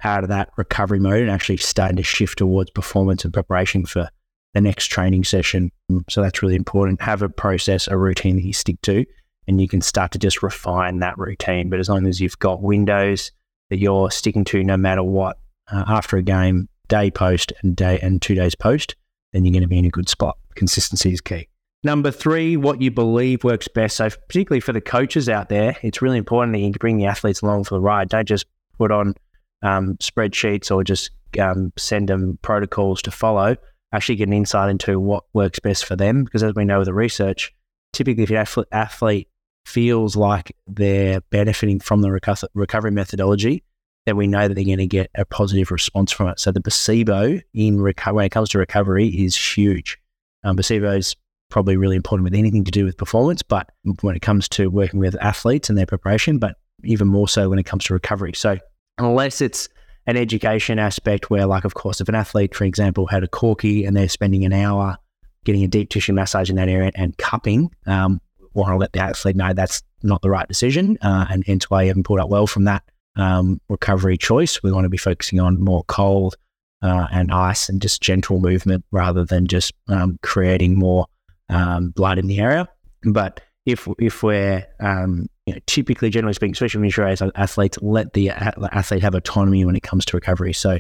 out 0.02 0.23
of 0.23 0.28
that 0.28 0.50
recovery 0.56 0.99
mode 0.99 1.23
and 1.23 1.30
actually 1.30 1.59
starting 1.59 1.97
to 1.97 2.02
shift 2.02 2.38
towards 2.38 2.70
performance 2.70 3.25
and 3.25 3.35
preparation 3.35 3.87
for 3.87 4.09
the 4.54 4.61
next 4.61 4.87
training 4.87 5.25
session. 5.25 5.71
So 6.09 6.23
that's 6.23 6.42
really 6.42 6.57
important. 6.57 7.00
Have 7.02 7.23
a 7.23 7.28
process, 7.28 7.88
a 7.88 7.97
routine 7.97 8.37
that 8.37 8.45
you 8.45 8.52
stick 8.52 8.80
to, 8.83 9.04
and 9.47 9.61
you 9.61 9.69
can 9.69 9.80
start 9.80 10.12
to 10.12 10.19
just 10.19 10.42
refine 10.42 10.99
that 11.00 11.19
routine. 11.19 11.71
But 11.71 11.80
as 11.80 11.88
long 11.88 12.07
as 12.07 12.21
you've 12.21 12.38
got 12.38 12.62
windows 12.62 13.33
that 13.71 13.78
you're 13.78 14.11
sticking 14.11 14.45
to 14.47 14.64
no 14.64 14.76
matter 14.76 15.02
what 15.02 15.38
uh, 15.71 15.85
after 15.87 16.16
a 16.16 16.23
game, 16.23 16.69
day 16.88 17.11
post 17.11 17.52
and 17.62 17.76
day 17.76 17.99
and 18.00 18.21
two 18.21 18.35
days 18.35 18.54
post, 18.54 18.97
then 19.33 19.45
you're 19.45 19.52
going 19.52 19.62
to 19.62 19.69
be 19.69 19.78
in 19.78 19.85
a 19.85 19.90
good 19.90 20.09
spot. 20.09 20.37
Consistency 20.57 21.12
is 21.12 21.21
key. 21.21 21.49
Number 21.83 22.11
three, 22.11 22.59
what 22.59 22.83
you 22.83 22.90
believe 22.90 23.42
works 23.42 23.69
best. 23.69 23.97
So, 23.97 24.11
particularly 24.11 24.61
for 24.61 24.75
the 24.75 24.83
coaches 24.83 25.30
out 25.30 25.49
there, 25.49 25.76
it's 25.83 26.02
really 26.02 26.19
important 26.19 26.52
that 26.52 26.59
you 26.59 26.73
bring 26.73 26.99
the 26.99 27.07
athletes 27.07 27.40
along 27.40 27.64
for 27.64 27.76
the 27.76 27.80
ride. 27.80 28.11
Don't 28.11 28.28
just 28.28 28.45
put 28.76 28.90
on 28.90 29.14
um, 29.62 29.97
spreadsheets 29.97 30.71
or 30.71 30.85
just 30.85 31.11
um, 31.40 31.73
send 31.78 32.09
them 32.09 32.38
protocols 32.42 33.00
to 33.02 33.11
follow. 33.11 33.57
Actually, 33.92 34.16
get 34.16 34.28
an 34.28 34.35
insight 34.35 34.70
into 34.70 35.00
what 35.00 35.25
works 35.32 35.59
best 35.59 35.85
for 35.85 35.97
them. 35.97 36.25
Because 36.25 36.42
as 36.42 36.54
we 36.54 36.64
know 36.64 36.78
with 36.78 36.87
the 36.87 36.94
research, 36.94 37.52
typically 37.92 38.23
if 38.25 38.56
an 38.56 38.64
athlete 38.73 39.28
feels 39.64 40.16
like 40.16 40.56
they're 40.66 41.20
benefiting 41.30 41.80
from 41.80 42.00
the 42.00 42.11
recovery 42.54 42.90
methodology, 42.90 43.62
then 44.06 44.16
we 44.16 44.26
know 44.26 44.49
that 44.49 44.54
they're 44.54 44.64
going 44.64 44.78
to 44.78 44.87
get 44.87 45.11
a 45.14 45.25
positive 45.25 45.70
response 45.70 46.11
from 46.11 46.28
it. 46.28 46.40
So 46.40 46.50
the 46.50 46.61
placebo 46.61 47.40
in 47.52 47.78
reco- 47.78 48.14
when 48.14 48.25
it 48.25 48.30
comes 48.30 48.49
to 48.50 48.59
recovery 48.59 49.09
is 49.09 49.37
huge. 49.37 49.99
Um, 50.42 50.56
placebo 50.56 50.97
is 50.97 51.16
probably 51.50 51.76
really 51.76 51.97
important 51.97 52.25
with 52.25 52.35
anything 52.35 52.64
to 52.64 52.70
do 52.70 52.85
with 52.85 52.97
performance, 52.97 53.42
but 53.42 53.70
when 54.00 54.16
it 54.16 54.23
comes 54.23 54.49
to 54.50 54.68
working 54.68 55.00
with 55.00 55.16
athletes 55.20 55.68
and 55.68 55.76
their 55.76 55.87
preparation, 55.87 56.38
but 56.38 56.56
even 56.85 57.09
more 57.09 57.28
so 57.28 57.50
when 57.50 57.59
it 57.59 57.64
comes 57.64 57.85
to 57.85 57.92
recovery. 57.92 58.32
So 58.32 58.56
unless 58.99 59.40
it's 59.40 59.68
an 60.07 60.16
education 60.16 60.78
aspect 60.78 61.30
where, 61.30 61.47
like, 61.47 61.64
of 61.64 61.75
course, 61.75 62.00
if 62.00 62.09
an 62.09 62.14
athlete, 62.14 62.54
for 62.54 62.64
example, 62.64 63.07
had 63.07 63.23
a 63.23 63.28
corky 63.28 63.85
and 63.85 63.97
they're 63.97 64.09
spending 64.09 64.45
an 64.45 64.52
hour 64.52 64.97
getting 65.45 65.64
a 65.64 65.69
deep 65.69 65.90
tissue 65.90 66.12
massage 66.12 66.50
in 66.50 66.57
that 66.57 66.69
area 66.69 66.90
and 66.95 67.16
cupping, 67.19 67.71
um, 67.87 68.21
want 68.54 68.71
to 68.71 68.76
let 68.76 68.92
the 68.92 69.00
athlete 69.00 69.37
know 69.37 69.52
that's 69.52 69.83
not 70.02 70.23
the 70.23 70.30
right 70.30 70.49
decision, 70.49 70.99
uh, 71.02 71.26
and 71.30 71.45
hence 71.47 71.71
why 71.71 71.83
you 71.83 71.88
haven't 71.88 72.04
pulled 72.04 72.21
up 72.21 72.28
well 72.28 72.47
from 72.47 72.64
that 72.64 72.83
um, 73.16 73.61
recovery 73.69 74.16
choice. 74.16 74.62
We 74.62 74.73
want 74.73 74.85
to 74.85 74.90
be 74.90 74.97
focusing 74.97 75.40
on 75.40 75.62
more 75.62 75.85
cold 75.85 76.37
uh, 76.83 77.07
and 77.12 77.30
ice 77.30 77.69
and 77.69 77.80
just 77.80 78.00
gentle 78.00 78.40
movement 78.40 78.85
rather 78.90 79.25
than 79.25 79.47
just 79.47 79.73
um, 79.88 80.19
creating 80.23 80.78
more 80.78 81.07
um, 81.49 81.90
blood 81.90 82.19
in 82.19 82.26
the 82.26 82.40
area. 82.40 82.69
But 83.02 83.40
if 83.66 83.87
if 83.99 84.23
we're 84.23 84.66
um, 84.80 85.28
you 85.50 85.57
know, 85.57 85.62
typically, 85.66 86.11
generally 86.11 86.33
speaking, 86.33 86.52
especially 86.52 86.80
when 86.80 86.92
you're 86.97 87.33
athletes, 87.35 87.76
let 87.83 88.12
the 88.12 88.30
athlete 88.30 89.02
have 89.02 89.16
autonomy 89.16 89.64
when 89.64 89.75
it 89.75 89.83
comes 89.83 90.04
to 90.04 90.16
recovery. 90.16 90.52
So 90.52 90.78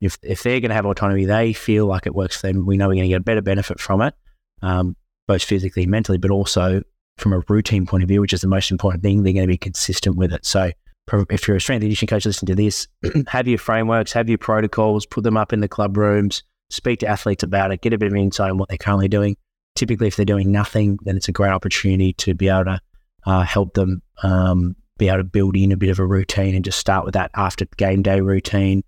if 0.00 0.16
if 0.22 0.42
they're 0.42 0.60
going 0.60 0.70
to 0.70 0.74
have 0.74 0.86
autonomy, 0.86 1.26
they 1.26 1.52
feel 1.52 1.84
like 1.84 2.06
it 2.06 2.14
works 2.14 2.40
for 2.40 2.46
them. 2.46 2.64
We 2.64 2.78
know 2.78 2.88
we're 2.88 2.94
going 2.94 3.04
to 3.04 3.08
get 3.08 3.20
a 3.20 3.24
better 3.24 3.42
benefit 3.42 3.78
from 3.78 4.00
it, 4.00 4.14
um, 4.62 4.96
both 5.28 5.42
physically 5.42 5.82
and 5.82 5.90
mentally, 5.90 6.16
but 6.16 6.30
also 6.30 6.80
from 7.18 7.34
a 7.34 7.42
routine 7.46 7.84
point 7.84 8.02
of 8.04 8.08
view, 8.08 8.22
which 8.22 8.32
is 8.32 8.40
the 8.40 8.48
most 8.48 8.70
important 8.70 9.02
thing. 9.02 9.22
They're 9.22 9.34
going 9.34 9.46
to 9.46 9.52
be 9.52 9.58
consistent 9.58 10.16
with 10.16 10.32
it. 10.32 10.46
So 10.46 10.70
if 11.12 11.46
you're 11.46 11.58
a 11.58 11.60
strength 11.60 11.82
and 11.82 11.88
conditioning 11.90 12.08
coach, 12.08 12.24
listen 12.24 12.46
to 12.46 12.54
this. 12.54 12.88
have 13.28 13.46
your 13.46 13.58
frameworks, 13.58 14.12
have 14.12 14.30
your 14.30 14.38
protocols, 14.38 15.04
put 15.04 15.24
them 15.24 15.36
up 15.36 15.52
in 15.52 15.60
the 15.60 15.68
club 15.68 15.98
rooms, 15.98 16.42
speak 16.70 17.00
to 17.00 17.06
athletes 17.06 17.42
about 17.42 17.70
it, 17.70 17.82
get 17.82 17.92
a 17.92 17.98
bit 17.98 18.10
of 18.10 18.16
insight 18.16 18.50
on 18.50 18.56
what 18.56 18.70
they're 18.70 18.78
currently 18.78 19.08
doing 19.08 19.36
typically, 19.76 20.08
if 20.08 20.16
they're 20.16 20.24
doing 20.24 20.50
nothing, 20.50 20.98
then 21.02 21.16
it's 21.16 21.28
a 21.28 21.32
great 21.32 21.50
opportunity 21.50 22.12
to 22.14 22.34
be 22.34 22.48
able 22.48 22.64
to 22.64 22.80
uh, 23.26 23.42
help 23.42 23.74
them 23.74 24.02
um, 24.22 24.76
be 24.98 25.08
able 25.08 25.18
to 25.18 25.24
build 25.24 25.56
in 25.56 25.72
a 25.72 25.76
bit 25.76 25.90
of 25.90 25.98
a 25.98 26.06
routine 26.06 26.54
and 26.54 26.64
just 26.64 26.78
start 26.78 27.04
with 27.04 27.14
that 27.14 27.30
after 27.34 27.66
game 27.76 28.02
day 28.02 28.20
routine 28.20 28.82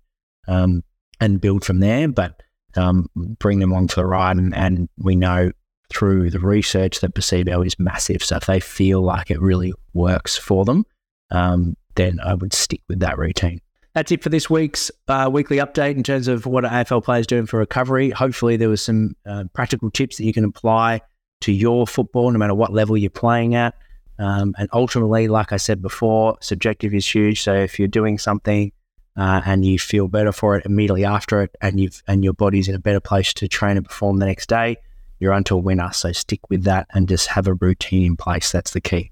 um, 0.47 0.83
and 1.19 1.41
build 1.41 1.63
from 1.63 1.79
there. 1.79 2.07
But 2.07 2.41
um, 2.75 3.07
bring 3.15 3.59
them 3.59 3.71
along 3.71 3.89
for 3.89 3.95
the 3.95 4.05
ride. 4.05 4.37
And, 4.37 4.55
and, 4.55 4.89
we 4.97 5.15
know 5.15 5.51
through 5.91 6.29
the 6.29 6.39
research 6.39 6.99
that 6.99 7.15
placebo 7.15 7.63
is 7.63 7.79
massive. 7.79 8.23
So 8.23 8.35
if 8.37 8.45
they 8.45 8.59
feel 8.59 9.01
like 9.01 9.31
it 9.31 9.41
really 9.41 9.73
works 9.93 10.37
for 10.37 10.63
them, 10.63 10.85
um, 11.31 11.75
then 11.95 12.19
I 12.23 12.35
would 12.35 12.53
stick 12.53 12.81
with 12.87 12.99
that 12.99 13.17
routine. 13.17 13.59
That's 13.95 14.11
it 14.11 14.21
for 14.21 14.29
this 14.29 14.49
week's 14.49 14.91
uh, 15.07 15.29
weekly 15.33 15.57
update 15.57 15.95
in 15.95 16.03
terms 16.03 16.27
of 16.27 16.45
what 16.45 16.63
AFL 16.63 17.03
players 17.03 17.25
doing 17.25 17.47
for 17.47 17.57
recovery. 17.57 18.11
Hopefully, 18.11 18.55
there 18.55 18.69
was 18.69 18.83
some 18.83 19.15
uh, 19.25 19.45
practical 19.53 19.89
tips 19.89 20.17
that 20.17 20.25
you 20.25 20.31
can 20.31 20.45
apply 20.45 21.01
to 21.41 21.51
your 21.51 21.87
football, 21.87 22.29
no 22.29 22.37
matter 22.37 22.53
what 22.53 22.71
level 22.71 22.95
you're 22.95 23.09
playing 23.09 23.55
at. 23.55 23.73
Um, 24.19 24.53
and 24.57 24.69
ultimately, 24.73 25.27
like 25.29 25.53
I 25.53 25.57
said 25.57 25.81
before, 25.81 26.37
subjective 26.41 26.93
is 26.93 27.07
huge. 27.07 27.41
So 27.41 27.53
if 27.53 27.79
you're 27.79 27.87
doing 27.87 28.17
something 28.17 28.71
uh, 29.15 29.41
and 29.45 29.65
you 29.65 29.79
feel 29.79 30.09
better 30.09 30.33
for 30.33 30.57
it 30.57 30.65
immediately 30.65 31.05
after 31.05 31.41
it, 31.41 31.55
and 31.61 31.79
you've 31.79 32.03
and 32.07 32.23
your 32.23 32.33
body's 32.33 32.67
in 32.67 32.75
a 32.75 32.79
better 32.79 32.99
place 32.99 33.33
to 33.35 33.47
train 33.47 33.77
and 33.77 33.85
perform 33.85 34.17
the 34.17 34.25
next 34.25 34.49
day, 34.49 34.75
you're 35.19 35.33
onto 35.33 35.55
a 35.55 35.57
winner. 35.57 35.91
So 35.93 36.11
stick 36.11 36.49
with 36.49 36.63
that 36.65 36.87
and 36.93 37.07
just 37.07 37.27
have 37.27 37.47
a 37.47 37.53
routine 37.53 38.05
in 38.05 38.17
place. 38.17 38.51
That's 38.51 38.71
the 38.71 38.81
key. 38.81 39.11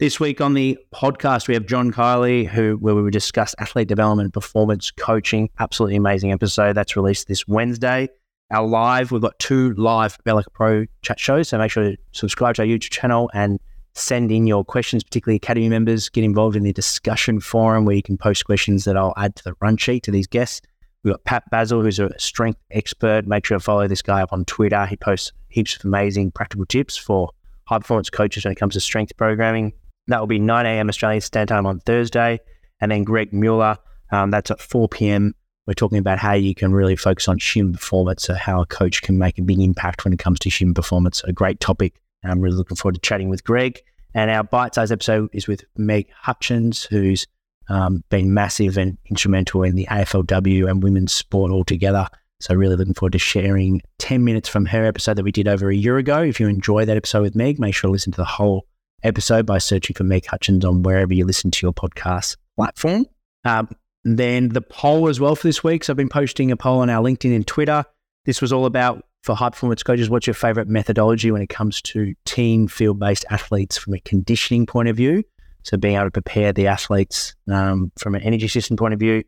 This 0.00 0.20
week 0.20 0.40
on 0.40 0.54
the 0.54 0.78
podcast, 0.94 1.48
we 1.48 1.54
have 1.54 1.66
John 1.66 1.92
Kiely, 1.92 2.46
who 2.46 2.76
where 2.76 2.94
we 2.94 3.10
discuss 3.10 3.54
athlete 3.58 3.88
development, 3.88 4.32
performance 4.32 4.90
coaching. 4.90 5.50
Absolutely 5.58 5.96
amazing 5.96 6.32
episode 6.32 6.74
that's 6.74 6.96
released 6.96 7.28
this 7.28 7.46
Wednesday. 7.46 8.08
Our 8.50 8.66
live, 8.66 9.12
we've 9.12 9.20
got 9.20 9.38
two 9.38 9.74
live 9.74 10.16
a 10.24 10.42
Pro 10.52 10.86
chat 11.02 11.20
shows, 11.20 11.48
so 11.48 11.58
make 11.58 11.70
sure 11.70 11.82
to 11.82 11.96
subscribe 12.12 12.54
to 12.54 12.62
our 12.62 12.66
YouTube 12.66 12.90
channel 12.90 13.30
and 13.34 13.60
send 13.98 14.32
in 14.32 14.46
your 14.46 14.64
questions, 14.64 15.04
particularly 15.04 15.36
Academy 15.36 15.68
members. 15.68 16.08
Get 16.08 16.24
involved 16.24 16.56
in 16.56 16.62
the 16.62 16.72
discussion 16.72 17.40
forum 17.40 17.84
where 17.84 17.96
you 17.96 18.02
can 18.02 18.16
post 18.16 18.44
questions 18.44 18.84
that 18.84 18.96
I'll 18.96 19.14
add 19.16 19.36
to 19.36 19.44
the 19.44 19.54
run 19.60 19.76
sheet 19.76 20.02
to 20.04 20.10
these 20.10 20.26
guests. 20.26 20.62
We've 21.02 21.12
got 21.12 21.24
Pat 21.24 21.44
Basil, 21.50 21.82
who's 21.82 21.98
a 21.98 22.10
strength 22.18 22.60
expert. 22.70 23.26
Make 23.26 23.46
sure 23.46 23.58
to 23.58 23.64
follow 23.64 23.86
this 23.86 24.02
guy 24.02 24.22
up 24.22 24.32
on 24.32 24.44
Twitter. 24.44 24.84
He 24.86 24.96
posts 24.96 25.32
heaps 25.48 25.76
of 25.76 25.84
amazing 25.84 26.32
practical 26.32 26.66
tips 26.66 26.96
for 26.96 27.30
high 27.64 27.78
performance 27.78 28.10
coaches 28.10 28.44
when 28.44 28.52
it 28.52 28.56
comes 28.56 28.74
to 28.74 28.80
strength 28.80 29.16
programming. 29.16 29.72
That 30.08 30.20
will 30.20 30.26
be 30.26 30.38
9 30.38 30.66
a.m. 30.66 30.88
Australian 30.88 31.20
Standard 31.20 31.54
Time 31.54 31.66
on 31.66 31.80
Thursday. 31.80 32.40
And 32.80 32.90
then 32.90 33.04
Greg 33.04 33.32
Mueller, 33.32 33.76
um, 34.10 34.30
that's 34.30 34.50
at 34.50 34.60
4 34.60 34.88
p.m. 34.88 35.34
We're 35.66 35.74
talking 35.74 35.98
about 35.98 36.18
how 36.18 36.32
you 36.32 36.54
can 36.54 36.72
really 36.72 36.96
focus 36.96 37.28
on 37.28 37.38
human 37.38 37.74
performance, 37.74 38.22
so 38.22 38.34
how 38.34 38.62
a 38.62 38.66
coach 38.66 39.02
can 39.02 39.18
make 39.18 39.38
a 39.38 39.42
big 39.42 39.60
impact 39.60 40.04
when 40.04 40.14
it 40.14 40.18
comes 40.18 40.38
to 40.40 40.50
human 40.50 40.72
performance. 40.72 41.22
A 41.24 41.32
great 41.32 41.60
topic. 41.60 41.94
I'm 42.24 42.40
really 42.40 42.56
looking 42.56 42.76
forward 42.76 42.94
to 42.94 43.00
chatting 43.00 43.28
with 43.28 43.44
Greg. 43.44 43.80
And 44.14 44.30
our 44.30 44.42
bite 44.42 44.74
sized 44.74 44.92
episode 44.92 45.30
is 45.32 45.46
with 45.46 45.64
Meg 45.76 46.08
Hutchins, 46.12 46.84
who's 46.84 47.26
um, 47.68 48.02
been 48.08 48.32
massive 48.32 48.78
and 48.78 48.96
instrumental 49.10 49.62
in 49.62 49.76
the 49.76 49.86
AFLW 49.86 50.68
and 50.68 50.82
women's 50.82 51.12
sport 51.12 51.52
altogether. 51.52 52.08
So, 52.40 52.54
really 52.54 52.76
looking 52.76 52.94
forward 52.94 53.12
to 53.12 53.18
sharing 53.18 53.82
10 53.98 54.24
minutes 54.24 54.48
from 54.48 54.66
her 54.66 54.84
episode 54.84 55.16
that 55.16 55.24
we 55.24 55.32
did 55.32 55.48
over 55.48 55.70
a 55.70 55.76
year 55.76 55.98
ago. 55.98 56.22
If 56.22 56.38
you 56.38 56.48
enjoy 56.48 56.84
that 56.84 56.96
episode 56.96 57.22
with 57.22 57.34
Meg, 57.34 57.58
make 57.58 57.74
sure 57.74 57.88
to 57.88 57.92
listen 57.92 58.12
to 58.12 58.16
the 58.16 58.24
whole 58.24 58.66
episode 59.02 59.44
by 59.44 59.58
searching 59.58 59.94
for 59.94 60.04
Meg 60.04 60.26
Hutchins 60.26 60.64
on 60.64 60.82
wherever 60.82 61.12
you 61.12 61.24
listen 61.24 61.50
to 61.50 61.66
your 61.66 61.72
podcast 61.72 62.36
platform. 62.56 63.06
Um, 63.44 63.68
then 64.04 64.50
the 64.50 64.60
poll 64.60 65.08
as 65.08 65.20
well 65.20 65.34
for 65.34 65.46
this 65.46 65.62
week. 65.64 65.84
So 65.84 65.92
I've 65.92 65.96
been 65.96 66.08
posting 66.08 66.50
a 66.50 66.56
poll 66.56 66.80
on 66.80 66.90
our 66.90 67.02
LinkedIn 67.02 67.34
and 67.34 67.46
Twitter. 67.46 67.84
This 68.28 68.42
was 68.42 68.52
all 68.52 68.66
about 68.66 69.06
for 69.22 69.34
high 69.34 69.48
performance 69.48 69.82
coaches, 69.82 70.10
what's 70.10 70.26
your 70.26 70.34
favorite 70.34 70.68
methodology 70.68 71.30
when 71.30 71.40
it 71.40 71.48
comes 71.48 71.80
to 71.80 72.12
team 72.26 72.68
field 72.68 72.98
based 72.98 73.24
athletes 73.30 73.78
from 73.78 73.94
a 73.94 74.00
conditioning 74.00 74.66
point 74.66 74.90
of 74.90 74.98
view? 74.98 75.24
So 75.62 75.78
being 75.78 75.94
able 75.94 76.08
to 76.08 76.10
prepare 76.10 76.52
the 76.52 76.66
athletes 76.66 77.34
um, 77.50 77.90
from 77.98 78.14
an 78.14 78.20
energy 78.20 78.46
system 78.46 78.76
point 78.76 78.92
of 78.92 79.00
view 79.00 79.24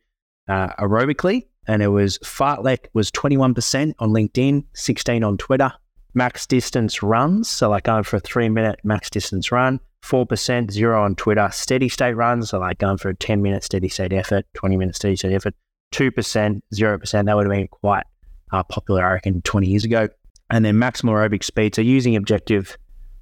uh, 0.49 0.75
aerobically. 0.79 1.47
And 1.67 1.83
it 1.83 1.89
was 1.89 2.19
fartlek 2.19 2.89
was 2.93 3.11
21% 3.13 3.95
on 4.01 4.11
LinkedIn, 4.11 4.67
16 4.75 5.25
on 5.25 5.39
Twitter, 5.39 5.73
max 6.13 6.47
distance 6.47 7.03
runs. 7.03 7.49
So, 7.49 7.71
like 7.71 7.85
going 7.85 8.03
for 8.03 8.17
a 8.17 8.21
three 8.21 8.51
minute 8.51 8.81
max 8.85 9.09
distance 9.09 9.51
run, 9.51 9.81
4%, 10.05 10.71
zero 10.71 11.03
on 11.03 11.15
Twitter. 11.15 11.49
Steady 11.55 11.89
state 11.89 12.17
runs, 12.17 12.51
so 12.51 12.59
like 12.59 12.77
going 12.77 12.99
for 12.99 13.09
a 13.09 13.17
10 13.17 13.41
minute 13.41 13.65
steady 13.65 13.89
state 13.89 14.13
effort, 14.13 14.45
20 14.53 14.77
minute 14.77 14.95
steady 14.95 15.17
state 15.17 15.33
effort, 15.33 15.55
2%, 15.95 16.61
0%. 16.75 17.25
That 17.25 17.35
would 17.35 17.47
have 17.47 17.51
been 17.51 17.69
quite 17.69 18.05
uh, 18.53 18.63
popular, 18.65 19.05
I 19.05 19.13
reckon, 19.15 19.43
20 19.43 19.67
years 19.67 19.85
ago. 19.85 20.09
And 20.51 20.65
then 20.65 20.77
maximal 20.77 21.13
aerobic 21.13 21.45
speed. 21.45 21.75
So, 21.77 21.83
using 21.83 22.17
objective 22.17 22.77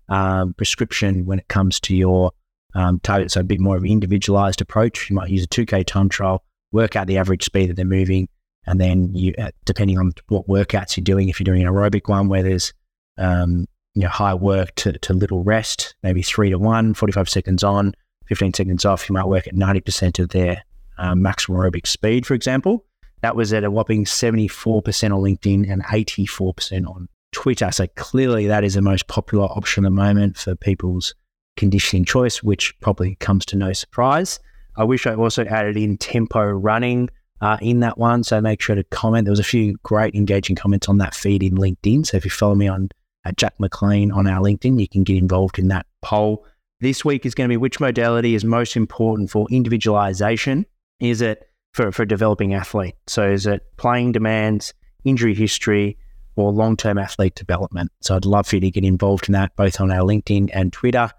um, 0.08 0.54
prescription 0.54 1.26
when 1.26 1.38
it 1.38 1.48
comes 1.48 1.78
to 1.80 1.94
your 1.94 2.32
um, 2.74 3.00
target. 3.00 3.30
So 3.30 3.40
a 3.40 3.44
bit 3.44 3.60
more 3.60 3.76
of 3.76 3.82
an 3.82 3.90
individualized 3.90 4.60
approach. 4.60 5.10
You 5.10 5.16
might 5.16 5.30
use 5.30 5.44
a 5.44 5.48
2K 5.48 5.84
time 5.86 6.08
trial, 6.08 6.44
work 6.72 6.96
out 6.96 7.06
the 7.06 7.18
average 7.18 7.44
speed 7.44 7.70
that 7.70 7.74
they're 7.74 7.84
moving, 7.84 8.28
and 8.66 8.80
then 8.80 9.14
you, 9.14 9.34
uh, 9.38 9.50
depending 9.64 9.98
on 9.98 10.12
what 10.28 10.46
workouts 10.46 10.96
you're 10.96 11.04
doing, 11.04 11.28
if 11.28 11.40
you're 11.40 11.44
doing 11.44 11.62
an 11.62 11.72
aerobic 11.72 12.08
one 12.08 12.28
where 12.28 12.42
there's 12.42 12.72
um, 13.16 13.66
you 13.94 14.02
know, 14.02 14.08
high 14.08 14.34
work 14.34 14.74
to, 14.76 14.92
to 14.98 15.12
little 15.12 15.42
rest, 15.42 15.94
maybe 16.02 16.22
three 16.22 16.50
to 16.50 16.58
one, 16.58 16.94
45 16.94 17.28
seconds 17.28 17.64
on, 17.64 17.94
15 18.26 18.54
seconds 18.54 18.84
off, 18.84 19.08
you 19.08 19.14
might 19.14 19.26
work 19.26 19.46
at 19.46 19.54
90% 19.54 20.18
of 20.18 20.28
their 20.28 20.62
um, 20.98 21.22
maximum 21.22 21.58
aerobic 21.58 21.86
speed, 21.86 22.26
for 22.26 22.34
example. 22.34 22.84
That 23.22 23.36
was 23.36 23.52
at 23.52 23.64
a 23.64 23.70
whopping 23.70 24.04
74% 24.04 25.14
on 25.14 25.20
LinkedIn 25.20 25.70
and 25.70 25.84
84% 25.84 26.88
on 26.88 27.08
Twitter. 27.32 27.70
So 27.72 27.86
clearly, 27.96 28.46
that 28.46 28.64
is 28.64 28.74
the 28.74 28.82
most 28.82 29.06
popular 29.08 29.46
option 29.46 29.84
at 29.84 29.88
the 29.88 29.90
moment 29.90 30.36
for 30.36 30.54
people's 30.54 31.14
conditioning 31.56 32.04
choice, 32.04 32.42
which 32.42 32.78
probably 32.80 33.16
comes 33.16 33.44
to 33.46 33.56
no 33.56 33.72
surprise. 33.72 34.38
I 34.76 34.84
wish 34.84 35.06
I 35.06 35.14
also 35.14 35.44
added 35.44 35.76
in 35.76 35.98
tempo 35.98 36.44
running 36.44 37.10
uh, 37.40 37.58
in 37.60 37.80
that 37.80 37.98
one. 37.98 38.22
So 38.24 38.40
make 38.40 38.60
sure 38.60 38.76
to 38.76 38.84
comment. 38.84 39.24
There 39.24 39.32
was 39.32 39.40
a 39.40 39.44
few 39.44 39.76
great 39.82 40.14
engaging 40.14 40.56
comments 40.56 40.88
on 40.88 40.98
that 40.98 41.14
feed 41.14 41.42
in 41.42 41.56
LinkedIn. 41.56 42.06
So 42.06 42.16
if 42.16 42.24
you 42.24 42.30
follow 42.30 42.54
me 42.54 42.68
on 42.68 42.88
Jack 43.36 43.54
McLean 43.58 44.10
on 44.10 44.26
our 44.26 44.40
LinkedIn, 44.40 44.80
you 44.80 44.88
can 44.88 45.04
get 45.04 45.16
involved 45.16 45.58
in 45.58 45.68
that 45.68 45.86
poll. 46.02 46.46
This 46.80 47.04
week 47.04 47.26
is 47.26 47.34
going 47.34 47.48
to 47.48 47.52
be 47.52 47.56
which 47.56 47.80
modality 47.80 48.34
is 48.34 48.44
most 48.44 48.76
important 48.76 49.30
for 49.30 49.46
individualization? 49.50 50.64
Is 51.00 51.20
it 51.20 51.48
for, 51.72 51.92
for 51.92 52.04
developing 52.04 52.54
athlete? 52.54 52.94
So 53.06 53.28
is 53.30 53.46
it 53.46 53.62
playing 53.76 54.12
demands, 54.12 54.74
injury 55.04 55.34
history, 55.34 55.96
or 56.36 56.52
long 56.52 56.76
term 56.76 56.98
athlete 56.98 57.34
development? 57.34 57.92
So 58.00 58.16
I'd 58.16 58.24
love 58.24 58.46
for 58.46 58.56
you 58.56 58.60
to 58.60 58.70
get 58.70 58.84
involved 58.84 59.28
in 59.28 59.32
that 59.32 59.54
both 59.56 59.80
on 59.80 59.90
our 59.90 60.02
LinkedIn 60.02 60.50
and 60.52 60.72
Twitter. 60.72 61.10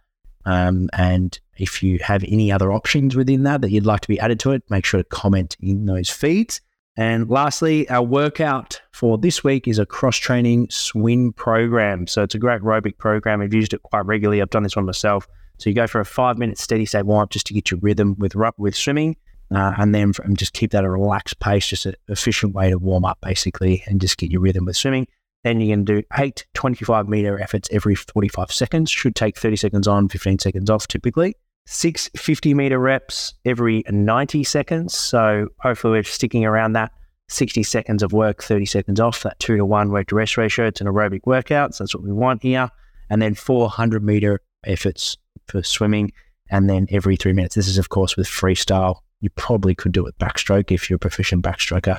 Um, 0.46 0.90
and 0.94 1.40
if 1.58 1.84
you 1.84 2.00
have 2.02 2.24
any 2.24 2.52
other 2.52 2.72
options 2.72 3.16
within 3.16 3.44
that 3.44 3.62
that 3.62 3.72
you'd 3.72 3.86
like 3.86 4.02
to 4.02 4.08
be 4.08 4.20
added 4.20 4.40
to 4.42 4.52
it, 4.52 4.64
make 4.70 4.86
sure 4.86 5.00
to 5.00 5.10
comment 5.10 5.58
in 5.60 5.86
those 5.86 6.10
feeds. 6.10 6.62
And 6.98 7.30
lastly, 7.30 7.90
our 7.90 8.04
workout 8.04 8.82
for 8.92 9.18
this 9.18 9.44
week 9.44 9.68
is 9.68 9.80
a 9.80 9.86
cross 9.86 10.18
training 10.18 10.68
swim 10.70 11.32
program. 11.32 12.08
So 12.08 12.24
it's 12.24 12.36
a 12.36 12.40
great 12.40 12.62
aerobic 12.62 12.98
program. 12.98 13.42
I've 13.42 13.54
used 13.54 13.74
it 13.74 13.84
quite 13.84 14.06
regularly. 14.06 14.42
I've 14.42 14.50
done 14.50 14.64
this 14.64 14.76
one 14.76 14.86
myself. 14.86 15.28
So 15.60 15.70
you 15.70 15.76
go 15.76 15.88
for 15.88 16.02
a 16.02 16.06
five 16.06 16.38
minute 16.38 16.58
steady 16.58 16.86
state 16.86 17.06
warm 17.06 17.24
up 17.24 17.30
just 17.30 17.46
to 17.48 17.54
get 17.54 17.72
your 17.72 17.80
rhythm 17.82 18.16
with 18.18 18.36
with 18.58 18.76
swimming, 18.76 19.16
uh, 19.54 19.74
and 19.78 19.96
then 19.96 20.14
from, 20.14 20.36
just 20.36 20.54
keep 20.54 20.72
that 20.72 20.84
at 20.84 20.86
a 20.86 20.90
relaxed 20.90 21.40
pace, 21.40 21.68
just 21.68 21.86
an 21.86 21.96
efficient 22.08 22.54
way 22.54 22.70
to 22.70 22.78
warm 22.78 23.06
up 23.06 23.18
basically, 23.22 23.84
and 23.88 24.00
just 24.00 24.18
get 24.18 24.32
your 24.32 24.42
rhythm 24.42 24.66
with 24.66 24.78
swimming. 24.78 25.08
Then 25.44 25.62
you 25.62 25.74
can 25.74 25.86
do 25.86 26.04
eight 26.18 26.46
25 26.54 27.08
meter 27.08 27.40
efforts 27.40 27.70
every 27.72 27.96
45 27.96 28.52
seconds. 28.52 28.92
Should 28.92 29.16
take 29.16 29.38
30 29.38 29.56
seconds 29.56 29.88
on, 29.88 30.10
15 30.10 30.40
seconds 30.40 30.70
off 30.70 30.88
typically. 30.88 31.36
Six 31.66 32.10
50 32.16 32.54
meter 32.54 32.80
reps 32.80 33.36
every 33.46 33.84
90 33.90 34.44
seconds. 34.44 34.96
So 34.96 35.48
hopefully 35.60 35.92
we're 35.92 36.04
sticking 36.04 36.44
around 36.44 36.74
that 36.74 36.92
60 37.30 37.64
seconds 37.64 38.04
of 38.04 38.12
work, 38.12 38.44
30 38.44 38.66
seconds 38.66 39.00
off, 39.00 39.24
that 39.24 39.40
two 39.40 39.56
to 39.56 39.66
one 39.66 39.92
work 39.92 40.08
to 40.08 40.16
rest 40.16 40.36
ratio. 40.36 40.66
It's 40.66 40.82
an 40.82 40.88
aerobic 40.88 41.22
workout. 41.26 41.76
So 41.76 41.84
that's 41.84 41.96
what 41.96 42.04
we 42.04 42.12
want 42.12 42.42
here. 42.42 42.70
And 43.10 43.22
then 43.22 43.36
400 43.36 44.04
meter 44.04 44.42
efforts 44.66 45.16
for 45.48 45.64
swimming. 45.64 46.12
And 46.52 46.70
then 46.70 46.88
every 46.90 47.16
three 47.16 47.34
minutes. 47.34 47.56
This 47.56 47.68
is, 47.68 47.78
of 47.78 47.90
course, 47.90 48.18
with 48.18 48.28
freestyle. 48.28 49.02
You 49.22 49.30
probably 49.32 49.76
could 49.76 49.92
do 49.92 50.06
it 50.06 50.18
backstroke 50.18 50.72
if 50.72 50.90
you're 50.90 50.98
a 50.98 51.00
proficient 51.00 51.44
backstroker. 51.44 51.98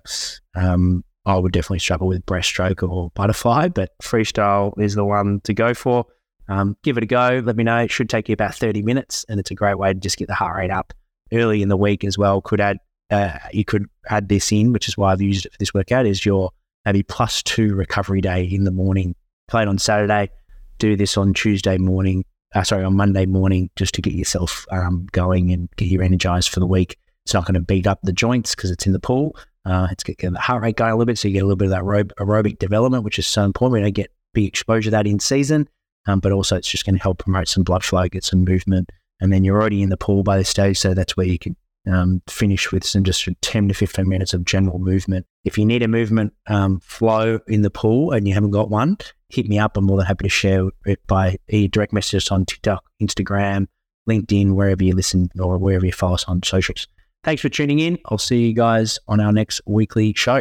Um, 0.55 1.05
I 1.27 1.37
would 1.37 1.53
definitely 1.53 1.81
struggle 1.81 2.09
with 2.09 2.25
breaststroke 2.25 2.89
or 2.89 3.11
butterfly, 3.11 3.69
but 3.69 3.91
freestyle 4.03 4.73
is 4.81 4.95
the 4.95 5.05
one 5.05 5.41
to 5.45 5.53
go 5.53 5.75
for. 5.75 6.07
Um, 6.49 6.77
give 6.83 6.97
it 6.97 7.05
a 7.05 7.07
go. 7.07 7.43
Let 7.45 7.57
me 7.57 7.65
know. 7.65 7.79
It 7.79 7.91
should 7.91 8.09
take 8.09 8.29
you 8.29 8.33
about 8.33 8.55
30 8.55 8.83
minutes, 8.83 9.25
and 9.29 9.39
it's 9.39 9.51
a 9.51 9.55
great 9.55 9.79
way 9.79 9.93
to 9.93 10.01
just 10.01 10.17
get 10.17 10.29
the 10.29 10.35
heart 10.35 10.57
rate 10.57 10.71
up 10.71 10.93
early 11.33 11.63
in 11.63 11.69
the 11.69 11.77
week 11.77 12.05
as 12.05 12.17
well. 12.17 12.41
Could 12.41 12.61
add 12.61 12.79
uh, 13.11 13.39
you 13.53 13.65
could 13.65 13.87
add 14.09 14.29
this 14.29 14.51
in, 14.53 14.73
which 14.73 14.89
is 14.89 14.97
why 14.97 15.13
I've 15.13 15.21
used 15.21 15.47
it 15.47 15.53
for 15.53 15.59
this 15.59 15.75
workout. 15.75 16.07
Is 16.07 16.25
your 16.25 16.51
maybe 16.85 17.03
plus 17.03 17.43
two 17.43 17.75
recovery 17.75 18.21
day 18.21 18.45
in 18.45 18.65
the 18.65 18.71
morning. 18.71 19.15
Play 19.49 19.63
it 19.63 19.69
on 19.69 19.79
Saturday. 19.79 20.31
Do 20.79 20.97
this 20.97 21.17
on 21.17 21.35
Tuesday 21.35 21.79
morning. 21.79 22.25
Uh, 22.55 22.65
sorry, 22.65 22.85
on 22.85 22.97
Monday 22.97 23.27
morning, 23.27 23.71
just 23.77 23.95
to 23.95 24.03
get 24.03 24.15
yourself 24.15 24.67
um, 24.73 25.07
going 25.13 25.53
and 25.53 25.69
get 25.77 25.87
you 25.87 26.01
energized 26.01 26.49
for 26.49 26.61
the 26.61 26.67
week. 26.67 26.97
It's 27.31 27.35
not 27.35 27.45
going 27.45 27.55
to 27.55 27.61
beat 27.61 27.87
up 27.87 28.01
the 28.03 28.13
joints 28.13 28.57
because 28.57 28.73
it's 28.73 28.87
in 28.87 28.93
the 28.93 28.99
pool. 28.99 29.37
Uh, 29.65 29.87
it's 29.93 30.03
getting 30.03 30.33
the 30.33 30.41
heart 30.41 30.63
rate 30.63 30.75
going 30.75 30.91
a 30.91 30.97
little 30.97 31.07
bit, 31.07 31.17
so 31.17 31.29
you 31.29 31.35
get 31.35 31.45
a 31.45 31.47
little 31.47 31.55
bit 31.55 31.67
of 31.67 31.71
that 31.71 31.83
aerob- 31.83 32.11
aerobic 32.19 32.59
development, 32.59 33.05
which 33.05 33.21
is 33.21 33.27
so 33.29 33.45
important. 33.45 33.75
We 33.75 33.81
don't 33.83 33.95
get 33.95 34.11
big 34.35 34.47
exposure 34.47 34.87
to 34.87 34.91
that 34.91 35.07
in 35.07 35.21
season, 35.21 35.69
um, 36.09 36.19
but 36.19 36.33
also 36.33 36.57
it's 36.57 36.69
just 36.69 36.85
going 36.85 36.97
to 36.97 37.01
help 37.01 37.19
promote 37.21 37.47
some 37.47 37.63
blood 37.63 37.85
flow, 37.85 38.09
get 38.09 38.25
some 38.25 38.43
movement, 38.43 38.91
and 39.21 39.33
then 39.33 39.45
you're 39.45 39.61
already 39.61 39.81
in 39.81 39.91
the 39.91 39.97
pool 39.97 40.25
by 40.25 40.39
this 40.39 40.49
stage, 40.49 40.77
so 40.77 40.93
that's 40.93 41.17
where 41.17 41.25
you 41.25 41.39
can 41.39 41.55
um, 41.87 42.21
finish 42.27 42.73
with 42.73 42.85
some 42.85 43.05
just 43.05 43.29
10 43.43 43.69
to 43.69 43.75
15 43.75 44.09
minutes 44.09 44.35
of 44.35 44.45
general 44.45 44.81
movement. 44.81 45.25
If 45.45 45.57
you 45.57 45.65
need 45.65 45.85
a 45.85 45.89
movement 45.89 46.33
um, 46.49 46.81
flow 46.81 47.39
in 47.47 47.63
the 47.63 47.71
pool 47.71 48.11
and 48.11 48.27
you 48.27 48.35
haven't 48.35 48.51
got 48.51 48.71
one, 48.71 48.99
hit 49.29 49.47
me 49.47 49.57
up. 49.57 49.77
I'm 49.77 49.85
more 49.85 49.99
than 49.99 50.07
happy 50.07 50.25
to 50.25 50.29
share 50.29 50.69
it 50.85 51.07
by 51.07 51.37
e 51.49 51.69
direct 51.69 51.93
messages 51.93 52.29
on 52.33 52.45
TikTok, 52.45 52.83
Instagram, 53.01 53.69
LinkedIn, 54.09 54.55
wherever 54.55 54.83
you 54.83 54.97
listen 54.97 55.31
or 55.39 55.59
wherever 55.59 55.87
you 55.87 55.93
follow 55.93 56.15
us 56.15 56.25
on 56.25 56.43
socials. 56.43 56.89
Thanks 57.23 57.43
for 57.43 57.51
tuning 57.51 57.81
in. 57.81 57.99
I'll 58.07 58.17
see 58.17 58.47
you 58.47 58.55
guys 58.55 58.99
on 59.07 59.21
our 59.21 59.31
next 59.31 59.61
weekly 59.67 60.15
show. 60.17 60.41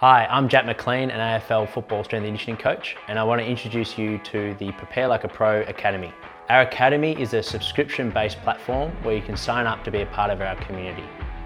Hi, 0.00 0.26
I'm 0.26 0.50
Jack 0.50 0.66
McLean, 0.66 1.10
an 1.10 1.40
AFL 1.40 1.66
football 1.70 2.04
strength 2.04 2.26
and 2.26 2.36
conditioning 2.36 2.58
coach, 2.58 2.94
and 3.08 3.18
I 3.18 3.24
want 3.24 3.40
to 3.40 3.46
introduce 3.46 3.96
you 3.96 4.18
to 4.24 4.54
the 4.58 4.70
Prepare 4.72 5.08
Like 5.08 5.24
a 5.24 5.28
Pro 5.28 5.62
Academy. 5.62 6.12
Our 6.50 6.60
academy 6.60 7.18
is 7.18 7.32
a 7.32 7.42
subscription 7.42 8.10
based 8.10 8.38
platform 8.42 8.90
where 9.02 9.16
you 9.16 9.22
can 9.22 9.34
sign 9.34 9.66
up 9.66 9.82
to 9.84 9.90
be 9.90 10.02
a 10.02 10.06
part 10.06 10.30
of 10.30 10.42
our 10.42 10.56
community. 10.56 11.04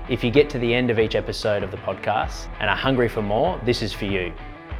If 0.09 0.25
you 0.25 0.33
get 0.33 0.51
to 0.51 0.59
the 0.59 0.75
end 0.75 0.91
of 0.91 0.99
each 0.99 1.15
episode 1.15 1.63
of 1.63 1.71
the 1.71 1.77
podcast 1.77 2.49
and 2.59 2.69
are 2.69 2.77
hungry 2.77 3.09
for 3.09 3.23
more, 3.23 3.61
this 3.65 3.81
is 3.81 3.93
for 3.93 4.07
you. 4.07 4.33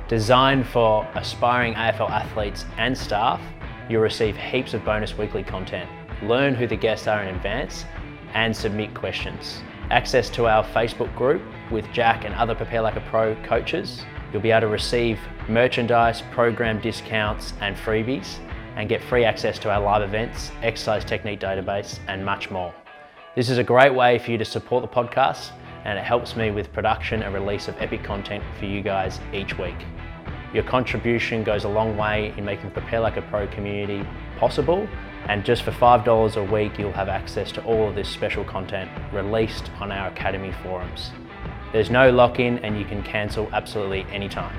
Designed 0.09 0.67
for 0.67 1.09
aspiring 1.15 1.75
AFL 1.75 2.11
athletes 2.11 2.65
and 2.79 2.99
staff, 2.99 3.41
you'll 3.89 4.03
receive 4.03 4.37
heaps 4.37 4.75
of 4.75 4.85
bonus 4.85 5.17
weekly 5.17 5.45
content, 5.45 5.89
learn 6.25 6.57
who 6.57 6.67
the 6.67 6.77
guests 6.77 7.07
are 7.07 7.23
in 7.23 7.33
advance, 7.33 7.85
and 8.33 8.57
submit 8.57 8.93
questions 8.93 9.63
access 9.91 10.31
to 10.31 10.47
our 10.47 10.65
Facebook 10.65 11.15
group 11.17 11.43
with 11.71 11.91
Jack 11.93 12.25
and 12.25 12.35
other 12.35 12.55
Prepare 12.55 12.83
Like 12.83 12.97
a 12.97 13.01
Pro 13.03 13.35
coaches. 13.43 14.03
You'll 14.33 14.43
be 14.43 14.51
able 14.51 14.63
to 14.63 14.69
receive 14.69 15.19
merchandise, 15.49 16.23
program 16.33 16.81
discounts, 16.81 17.53
and 17.61 17.77
freebies, 17.77 18.39
and 18.77 18.89
get 18.89 19.03
free 19.03 19.25
access 19.25 19.59
to 19.61 19.71
our 19.71 19.81
live 19.81 20.03
events, 20.03 20.51
exercise 20.63 21.05
technique 21.05 21.41
database, 21.41 21.99
and 22.09 22.25
much 22.25 22.51
more. 22.51 22.75
This 23.37 23.51
is 23.51 23.59
a 23.59 23.65
great 23.65 23.95
way 23.95 24.19
for 24.19 24.31
you 24.31 24.39
to 24.39 24.45
support 24.45 24.83
the 24.83 24.89
podcast, 24.89 25.51
and 25.85 25.99
it 25.99 26.05
helps 26.05 26.35
me 26.35 26.51
with 26.51 26.73
production 26.73 27.23
and 27.23 27.35
release 27.35 27.69
of 27.69 27.77
epic 27.81 28.03
content 28.03 28.43
for 28.59 28.65
you 28.65 28.83
guys 28.83 29.21
each 29.33 29.59
week. 29.59 29.77
Your 30.53 30.63
contribution 30.65 31.43
goes 31.43 31.65
a 31.65 31.69
long 31.69 31.97
way 31.97 32.33
in 32.37 32.45
making 32.45 32.71
Prepare 32.71 33.01
Like 33.01 33.17
a 33.17 33.23
Pro 33.23 33.47
community 33.49 34.07
possible 34.39 34.89
and 35.29 35.45
just 35.45 35.63
for 35.63 35.71
$5 35.71 36.37
a 36.37 36.53
week, 36.53 36.79
you'll 36.79 36.93
have 36.93 37.09
access 37.09 37.51
to 37.53 37.65
all 37.65 37.89
of 37.89 37.95
this 37.95 38.09
special 38.09 38.45
content 38.45 38.91
released 39.13 39.71
on 39.81 39.91
our 39.91 40.09
Academy 40.09 40.53
forums. 40.63 41.13
There's 41.73 41.91
no 41.91 42.11
lock 42.11 42.41
in 42.41 42.59
and 42.59 42.79
you 42.79 42.85
can 42.85 43.03
cancel 43.03 43.49
absolutely 43.53 44.03
anytime. 44.13 44.55